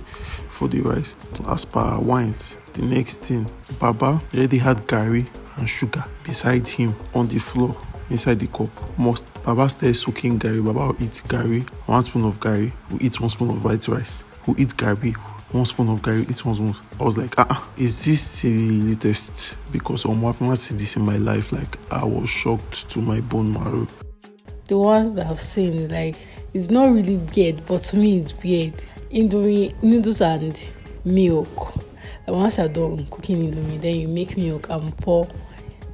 for 0.50 0.68
the 0.68 0.82
rice. 0.82 1.16
As 1.48 1.64
per 1.64 1.98
wines, 1.98 2.58
the 2.74 2.82
next 2.82 3.24
thing, 3.24 3.50
Baba 3.78 4.20
already 4.34 4.58
had 4.58 4.86
garri 4.86 5.26
and 5.56 5.68
sugar 5.68 6.04
beside 6.24 6.68
him 6.68 6.94
on 7.14 7.28
the 7.28 7.38
floor 7.38 7.74
inside 8.12 8.38
the 8.38 8.46
cup. 8.46 8.70
Must 8.98 9.26
Baba 9.44 9.68
started 9.68 9.94
soaking 9.94 10.38
Gary. 10.38 10.60
Baba 10.62 10.86
will 10.86 11.02
eat 11.02 11.22
Gary, 11.28 11.60
one 11.86 12.02
spoon 12.02 12.24
of 12.24 12.38
Gary, 12.40 12.72
will 12.90 13.02
eat 13.02 13.20
one 13.20 13.30
spoon 13.30 13.50
of 13.50 13.64
white 13.64 13.86
rice, 13.88 14.24
will 14.46 14.60
eat 14.60 14.76
Gary, 14.76 15.12
one 15.50 15.64
spoon 15.64 15.88
of 15.88 16.00
Gary, 16.02 16.22
eat 16.22 16.44
one 16.44 16.54
spoon. 16.54 16.74
I 17.00 17.04
was 17.04 17.18
like, 17.18 17.34
ah, 17.38 17.46
uh 17.50 17.66
is 17.76 18.04
this 18.04 18.42
the 18.42 18.52
latest? 18.80 19.56
Because 19.72 20.04
um, 20.06 20.24
I've 20.24 20.40
never 20.40 20.54
seen 20.54 20.76
this 20.76 20.96
in 20.96 21.02
my 21.02 21.16
life. 21.16 21.50
Like, 21.52 21.76
I 21.92 22.04
was 22.04 22.28
shocked 22.30 22.88
to 22.90 23.00
my 23.00 23.20
bone 23.20 23.52
marrow. 23.52 23.88
the 24.72 24.78
ones 24.78 25.14
that 25.14 25.26
I've 25.26 25.40
seen, 25.40 25.88
like 25.88 26.16
it's 26.54 26.70
not 26.70 26.92
really 26.92 27.16
weird, 27.16 27.66
but 27.66 27.82
to 27.82 27.96
me 27.96 28.18
it's 28.20 28.34
weird. 28.42 28.84
Indomie 29.12 29.80
noodles 29.82 30.20
and 30.20 30.62
milk. 31.04 31.74
And 32.26 32.36
once 32.36 32.56
you're 32.56 32.68
done 32.68 33.06
cooking 33.10 33.52
indomie, 33.52 33.80
then 33.80 33.96
you 33.96 34.08
make 34.08 34.36
milk 34.36 34.68
and 34.70 34.96
pour 34.98 35.26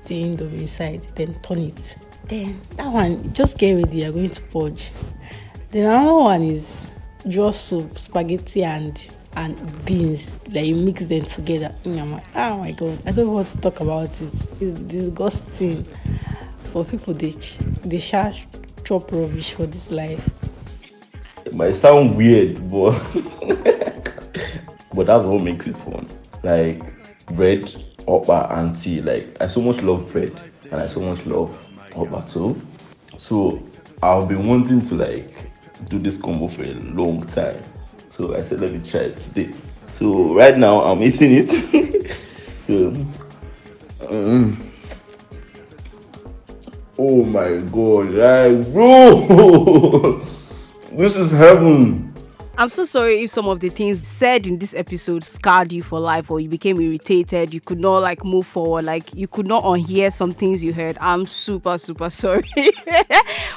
the 0.04 0.22
indomie 0.22 0.60
inside, 0.60 1.06
then 1.16 1.34
turn 1.40 1.58
it. 1.58 1.96
Then 2.28 2.60
that 2.76 2.92
one, 2.92 3.32
just 3.32 3.56
get 3.56 3.72
ready, 3.72 3.98
you're 3.98 4.12
going 4.12 4.30
to 4.30 4.42
purge. 4.42 4.90
Then 5.70 5.86
another 5.86 6.14
one 6.14 6.42
is 6.42 6.86
draw 7.26 7.50
soup, 7.52 7.98
spaghetti 7.98 8.62
and 8.64 9.10
and 9.34 9.84
beans. 9.86 10.34
Then 10.46 10.64
you 10.66 10.74
mix 10.74 11.06
them 11.06 11.24
together. 11.24 11.74
Mm, 11.84 12.00
I'm 12.00 12.12
like, 12.12 12.26
Oh 12.34 12.58
my 12.58 12.72
god, 12.72 12.98
I 13.06 13.12
don't 13.12 13.32
want 13.32 13.48
to 13.48 13.58
talk 13.58 13.80
about 13.80 14.20
it. 14.20 14.46
It's 14.60 14.80
disgusting. 14.82 15.86
But 16.74 16.90
people 16.90 17.14
they 17.14 17.30
they 17.84 17.98
share 17.98 18.34
chop 18.84 19.10
rubbish 19.10 19.52
for 19.52 19.66
this 19.66 19.90
life. 19.90 20.28
It 21.46 21.54
might 21.54 21.76
sound 21.76 22.14
weird, 22.14 22.70
but 22.70 22.90
but 24.92 25.06
that's 25.06 25.24
what 25.24 25.42
makes 25.42 25.66
it 25.66 25.76
fun. 25.76 26.06
Like 26.42 26.82
bread, 27.28 27.62
oppa, 28.06 28.52
and 28.58 28.76
tea. 28.76 29.00
Like 29.00 29.34
I 29.40 29.46
so 29.46 29.62
much 29.62 29.82
love 29.82 30.12
bread, 30.12 30.38
and 30.70 30.74
I 30.74 30.86
so 30.86 31.00
much 31.00 31.24
love 31.24 31.56
too. 32.26 32.60
So 33.16 33.62
I've 34.02 34.28
been 34.28 34.46
wanting 34.46 34.80
to 34.82 34.94
like 34.94 35.50
do 35.88 35.98
this 35.98 36.16
combo 36.16 36.48
for 36.48 36.64
a 36.64 36.74
long 36.74 37.26
time. 37.28 37.62
So 38.10 38.36
I 38.36 38.42
said, 38.42 38.60
let 38.60 38.72
me 38.72 38.80
try 38.88 39.00
it 39.00 39.20
today. 39.20 39.52
So 39.92 40.34
right 40.34 40.56
now 40.56 40.82
I'm 40.82 41.02
eating 41.02 41.32
it. 41.32 41.48
so, 42.62 42.92
mm. 44.00 44.70
oh 46.98 47.24
my 47.24 47.56
god, 47.58 48.10
like 48.10 48.72
bro, 48.72 50.24
this 50.92 51.16
is 51.16 51.30
heaven. 51.30 52.07
I'm 52.60 52.70
so 52.70 52.84
sorry 52.84 53.22
if 53.22 53.30
some 53.30 53.46
of 53.46 53.60
the 53.60 53.68
things 53.68 54.04
said 54.04 54.44
in 54.44 54.58
this 54.58 54.74
episode 54.74 55.22
scarred 55.22 55.70
you 55.70 55.80
for 55.80 56.00
life 56.00 56.28
or 56.28 56.40
you 56.40 56.48
became 56.48 56.80
irritated, 56.80 57.54
you 57.54 57.60
could 57.60 57.78
not 57.78 57.98
like 57.98 58.24
move 58.24 58.46
forward, 58.48 58.84
like 58.84 59.14
you 59.14 59.28
could 59.28 59.46
not 59.46 59.62
unhear 59.62 60.12
some 60.12 60.32
things 60.32 60.60
you 60.60 60.72
heard. 60.72 60.98
I'm 61.00 61.24
super, 61.24 61.78
super 61.78 62.10
sorry. 62.10 62.50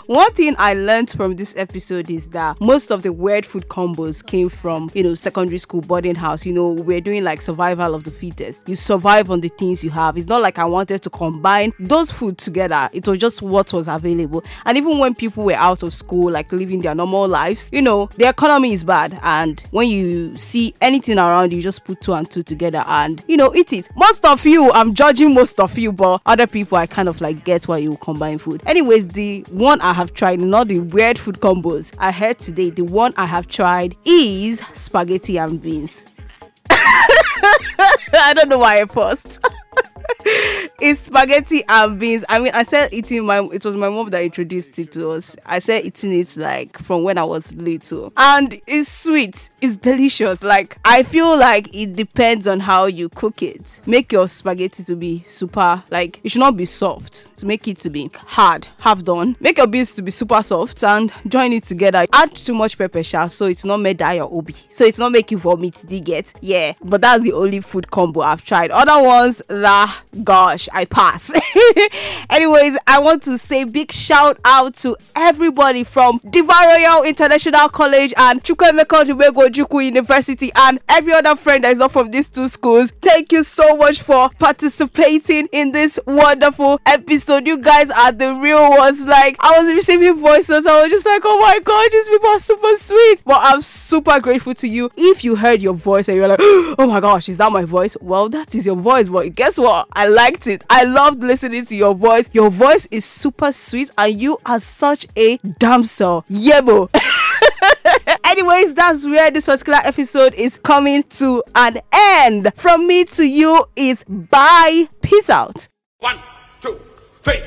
One 0.05 0.31
thing 0.33 0.55
I 0.59 0.75
learned 0.75 1.09
from 1.09 1.35
this 1.35 1.55
episode 1.57 2.11
is 2.11 2.27
that 2.29 2.61
most 2.61 2.91
of 2.91 3.01
the 3.01 3.11
weird 3.11 3.43
food 3.43 3.67
combos 3.69 4.23
came 4.23 4.49
from, 4.49 4.91
you 4.93 5.01
know, 5.01 5.15
secondary 5.15 5.57
school, 5.57 5.81
boarding 5.81 6.13
house. 6.13 6.45
You 6.45 6.53
know, 6.53 6.69
we're 6.69 7.01
doing 7.01 7.23
like 7.23 7.41
survival 7.41 7.95
of 7.95 8.03
the 8.03 8.11
fittest. 8.11 8.69
You 8.69 8.75
survive 8.75 9.31
on 9.31 9.41
the 9.41 9.49
things 9.49 9.83
you 9.83 9.89
have. 9.89 10.15
It's 10.15 10.27
not 10.27 10.43
like 10.43 10.59
I 10.59 10.65
wanted 10.65 11.01
to 11.01 11.09
combine 11.09 11.73
those 11.79 12.11
food 12.11 12.37
together. 12.37 12.87
It 12.93 13.07
was 13.07 13.17
just 13.17 13.41
what 13.41 13.73
was 13.73 13.87
available. 13.87 14.43
And 14.65 14.77
even 14.77 14.99
when 14.99 15.15
people 15.15 15.43
were 15.43 15.53
out 15.53 15.81
of 15.81 15.91
school, 15.91 16.31
like 16.31 16.51
living 16.51 16.81
their 16.81 16.93
normal 16.93 17.27
lives, 17.27 17.67
you 17.71 17.81
know, 17.81 18.07
the 18.17 18.29
economy 18.29 18.73
is 18.73 18.83
bad. 18.91 19.17
And 19.23 19.63
when 19.71 19.87
you 19.87 20.35
see 20.35 20.75
anything 20.81 21.17
around, 21.17 21.53
you 21.53 21.61
just 21.61 21.85
put 21.85 22.01
two 22.01 22.11
and 22.11 22.29
two 22.29 22.43
together 22.43 22.83
and, 22.87 23.23
you 23.25 23.37
know, 23.37 23.55
eat 23.55 23.71
it. 23.71 23.87
Most 23.95 24.25
of 24.25 24.45
you, 24.45 24.69
I'm 24.73 24.93
judging 24.93 25.33
most 25.33 25.61
of 25.61 25.77
you, 25.77 25.93
but 25.93 26.19
other 26.25 26.45
people, 26.45 26.77
I 26.77 26.87
kind 26.87 27.07
of 27.07 27.21
like 27.21 27.45
get 27.45 27.69
why 27.69 27.77
you 27.77 27.95
combine 28.01 28.37
food. 28.37 28.61
Anyways, 28.65 29.07
the 29.07 29.45
one 29.49 29.79
I 29.79 29.93
have 29.93 30.13
tried, 30.13 30.41
not 30.41 30.67
the 30.67 30.79
weird 30.79 31.17
food 31.17 31.39
combos 31.39 31.93
I 31.99 32.11
heard 32.11 32.37
today, 32.37 32.69
the 32.69 32.83
one 32.83 33.13
I 33.15 33.27
have 33.27 33.47
tried 33.47 33.95
is 34.03 34.61
spaghetti 34.73 35.37
and 35.37 35.61
beans. 35.61 36.03
I 36.69 38.33
don't 38.35 38.49
know 38.49 38.59
why 38.59 38.81
I 38.81 38.85
paused. 38.85 39.39
is 40.81 40.99
spaghetti 40.99 41.63
and 41.67 41.99
beans. 41.99 42.25
I 42.29 42.39
mean, 42.39 42.51
I 42.53 42.63
said 42.63 42.93
eating 42.93 43.25
my. 43.25 43.39
It 43.53 43.63
was 43.65 43.75
my 43.75 43.89
mom 43.89 44.09
that 44.09 44.23
introduced 44.23 44.77
it 44.79 44.91
to 44.93 45.11
us. 45.11 45.35
I 45.45 45.59
said 45.59 45.85
eating 45.85 46.13
it 46.13 46.35
like 46.37 46.77
from 46.79 47.03
when 47.03 47.17
I 47.17 47.23
was 47.23 47.53
little, 47.53 48.13
and 48.17 48.59
it's 48.67 48.89
sweet. 48.89 49.49
It's 49.61 49.77
delicious. 49.77 50.43
Like 50.43 50.77
I 50.85 51.03
feel 51.03 51.37
like 51.37 51.73
it 51.73 51.95
depends 51.95 52.47
on 52.47 52.59
how 52.59 52.85
you 52.85 53.09
cook 53.09 53.41
it. 53.41 53.81
Make 53.85 54.11
your 54.11 54.27
spaghetti 54.27 54.83
to 54.83 54.95
be 54.95 55.23
super. 55.27 55.83
Like 55.89 56.19
it 56.23 56.29
should 56.29 56.39
not 56.39 56.57
be 56.57 56.65
soft. 56.65 57.35
To 57.37 57.45
make 57.45 57.67
it 57.67 57.77
to 57.79 57.89
be 57.89 58.09
hard, 58.13 58.67
half 58.79 59.03
done. 59.03 59.35
Make 59.39 59.57
your 59.57 59.67
beans 59.67 59.95
to 59.95 60.01
be 60.01 60.11
super 60.11 60.43
soft 60.43 60.83
and 60.83 61.11
join 61.27 61.53
it 61.53 61.63
together. 61.65 62.05
Add 62.13 62.35
too 62.35 62.53
much 62.53 62.77
pepper, 62.77 63.03
sha, 63.03 63.27
so 63.27 63.45
it's 63.45 63.65
not 63.65 63.77
made 63.77 63.97
die 63.97 64.13
your 64.13 64.31
obi. 64.31 64.55
So 64.69 64.85
it's 64.85 64.99
not 64.99 65.11
make 65.11 65.31
you 65.31 65.37
vomit. 65.37 65.83
You 65.89 66.01
get? 66.01 66.33
Yeah, 66.41 66.73
but 66.81 67.01
that's 67.01 67.23
the 67.23 67.33
only 67.33 67.61
food 67.61 67.89
combo 67.91 68.21
I've 68.21 68.43
tried. 68.43 68.71
Other 68.71 69.03
ones, 69.05 69.41
lah, 69.49 69.91
gosh, 70.23 70.67
I 70.73 70.85
pass. 70.85 71.31
Anyways, 72.29 72.77
I 72.87 72.99
want 72.99 73.23
to 73.23 73.37
say 73.37 73.63
big 73.63 73.91
shout 73.91 74.39
out 74.45 74.75
to 74.75 74.97
everybody 75.15 75.83
from 75.83 76.19
Diva 76.29 76.53
Royal 76.65 77.03
International 77.03 77.69
College 77.69 78.13
and 78.17 78.43
Chukwuemeka 78.43 79.03
Odumegwu 79.03 79.47
Ojukwu 79.47 79.85
University 79.85 80.51
and 80.55 80.79
every 80.89 81.13
other 81.13 81.35
friend 81.35 81.63
that 81.63 81.71
is 81.73 81.79
not 81.79 81.91
from 81.91 82.11
these 82.11 82.29
two 82.29 82.47
schools. 82.47 82.91
Thank 83.01 83.31
you 83.31 83.43
so 83.43 83.75
much 83.77 84.01
for 84.01 84.29
participating 84.39 85.47
in 85.51 85.71
this 85.71 85.99
wonderful 86.05 86.79
episode. 86.85 87.47
You 87.47 87.57
guys 87.57 87.89
are 87.89 88.11
the 88.11 88.33
real 88.35 88.69
ones. 88.71 89.05
Like, 89.05 89.35
I 89.39 89.61
was 89.61 89.73
receiving 89.73 90.19
voices, 90.19 90.65
I 90.65 90.81
was 90.83 90.91
just 90.91 91.05
like, 91.05 91.21
oh 91.25 91.39
my 91.39 91.59
god, 91.59 91.89
these 91.91 92.09
people 92.09 92.29
are 92.29 92.39
super 92.39 92.77
sweet. 92.77 93.21
But 93.25 93.39
I'm 93.41 93.61
super 93.61 94.19
grateful 94.19 94.53
to 94.55 94.67
you. 94.67 94.89
If 94.97 95.23
you 95.23 95.35
heard 95.35 95.61
your 95.61 95.73
voice 95.73 96.07
and 96.07 96.17
you're 96.17 96.27
like, 96.27 96.39
oh 96.41 96.87
my 96.87 96.99
gosh, 96.99 97.29
is 97.29 97.37
that 97.37 97.51
my 97.51 97.65
voice? 97.65 97.95
Well, 98.01 98.29
that 98.29 98.55
is 98.55 98.65
your 98.65 98.75
voice. 98.75 99.09
But 99.09 99.35
guess 99.35 99.57
what? 99.57 99.87
I 99.93 100.07
liked 100.07 100.47
it. 100.47 100.63
I 100.69 100.83
loved 100.85 101.21
listening 101.21 101.65
to 101.65 101.75
your 101.75 101.93
voice. 101.93 102.29
Your 102.33 102.49
voice 102.49 102.87
is 102.91 103.03
super 103.05 103.51
sweet 103.51 103.91
and 103.97 104.13
you 104.19 104.37
are 104.45 104.59
such 104.59 105.05
a 105.17 105.37
damsel. 105.59 106.23
Yebo. 106.29 106.89
Anyways, 108.23 108.73
that's 108.73 109.05
where 109.05 109.29
this 109.31 109.45
particular 109.47 109.79
episode 109.83 110.33
is 110.35 110.57
coming 110.59 111.03
to 111.03 111.43
an 111.55 111.79
end. 111.91 112.51
From 112.55 112.87
me 112.87 113.03
to 113.05 113.27
you 113.27 113.65
is 113.75 114.03
bye. 114.07 114.87
Peace 115.01 115.29
out. 115.29 115.67
One, 115.99 116.19
two, 116.61 116.79
three. 117.21 117.41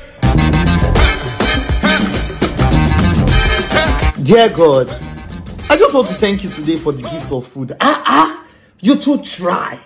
Dear 4.23 4.49
God, 4.49 4.89
I 5.69 5.77
just 5.77 5.93
want 5.95 6.07
to 6.09 6.13
thank 6.15 6.43
you 6.43 6.49
today 6.49 6.77
for 6.77 6.91
the 6.91 7.01
gift 7.01 7.31
of 7.31 7.47
food. 7.47 7.73
Ah, 7.81 8.03
ah, 8.05 8.47
you 8.81 8.97
too 8.97 9.21
try. 9.23 9.79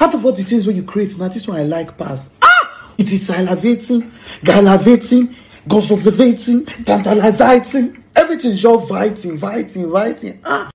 Out 0.00 0.14
of 0.14 0.24
all 0.24 0.32
the 0.32 0.42
things 0.44 0.66
when 0.66 0.76
you 0.76 0.82
create, 0.82 1.16
now 1.18 1.28
this 1.28 1.46
one 1.48 1.58
I 1.58 1.64
like 1.64 1.96
pass. 1.96 2.30
Ah, 2.42 2.92
it 2.98 3.12
is 3.12 3.28
salivating, 3.28 4.10
galavating, 4.42 5.34
gossipulating, 5.68 6.84
tantalizing. 6.84 8.02
Everything 8.16 8.54
just 8.54 8.90
inviting, 8.90 9.30
inviting, 9.32 9.82
inviting. 9.82 10.40
Ah. 10.44 10.70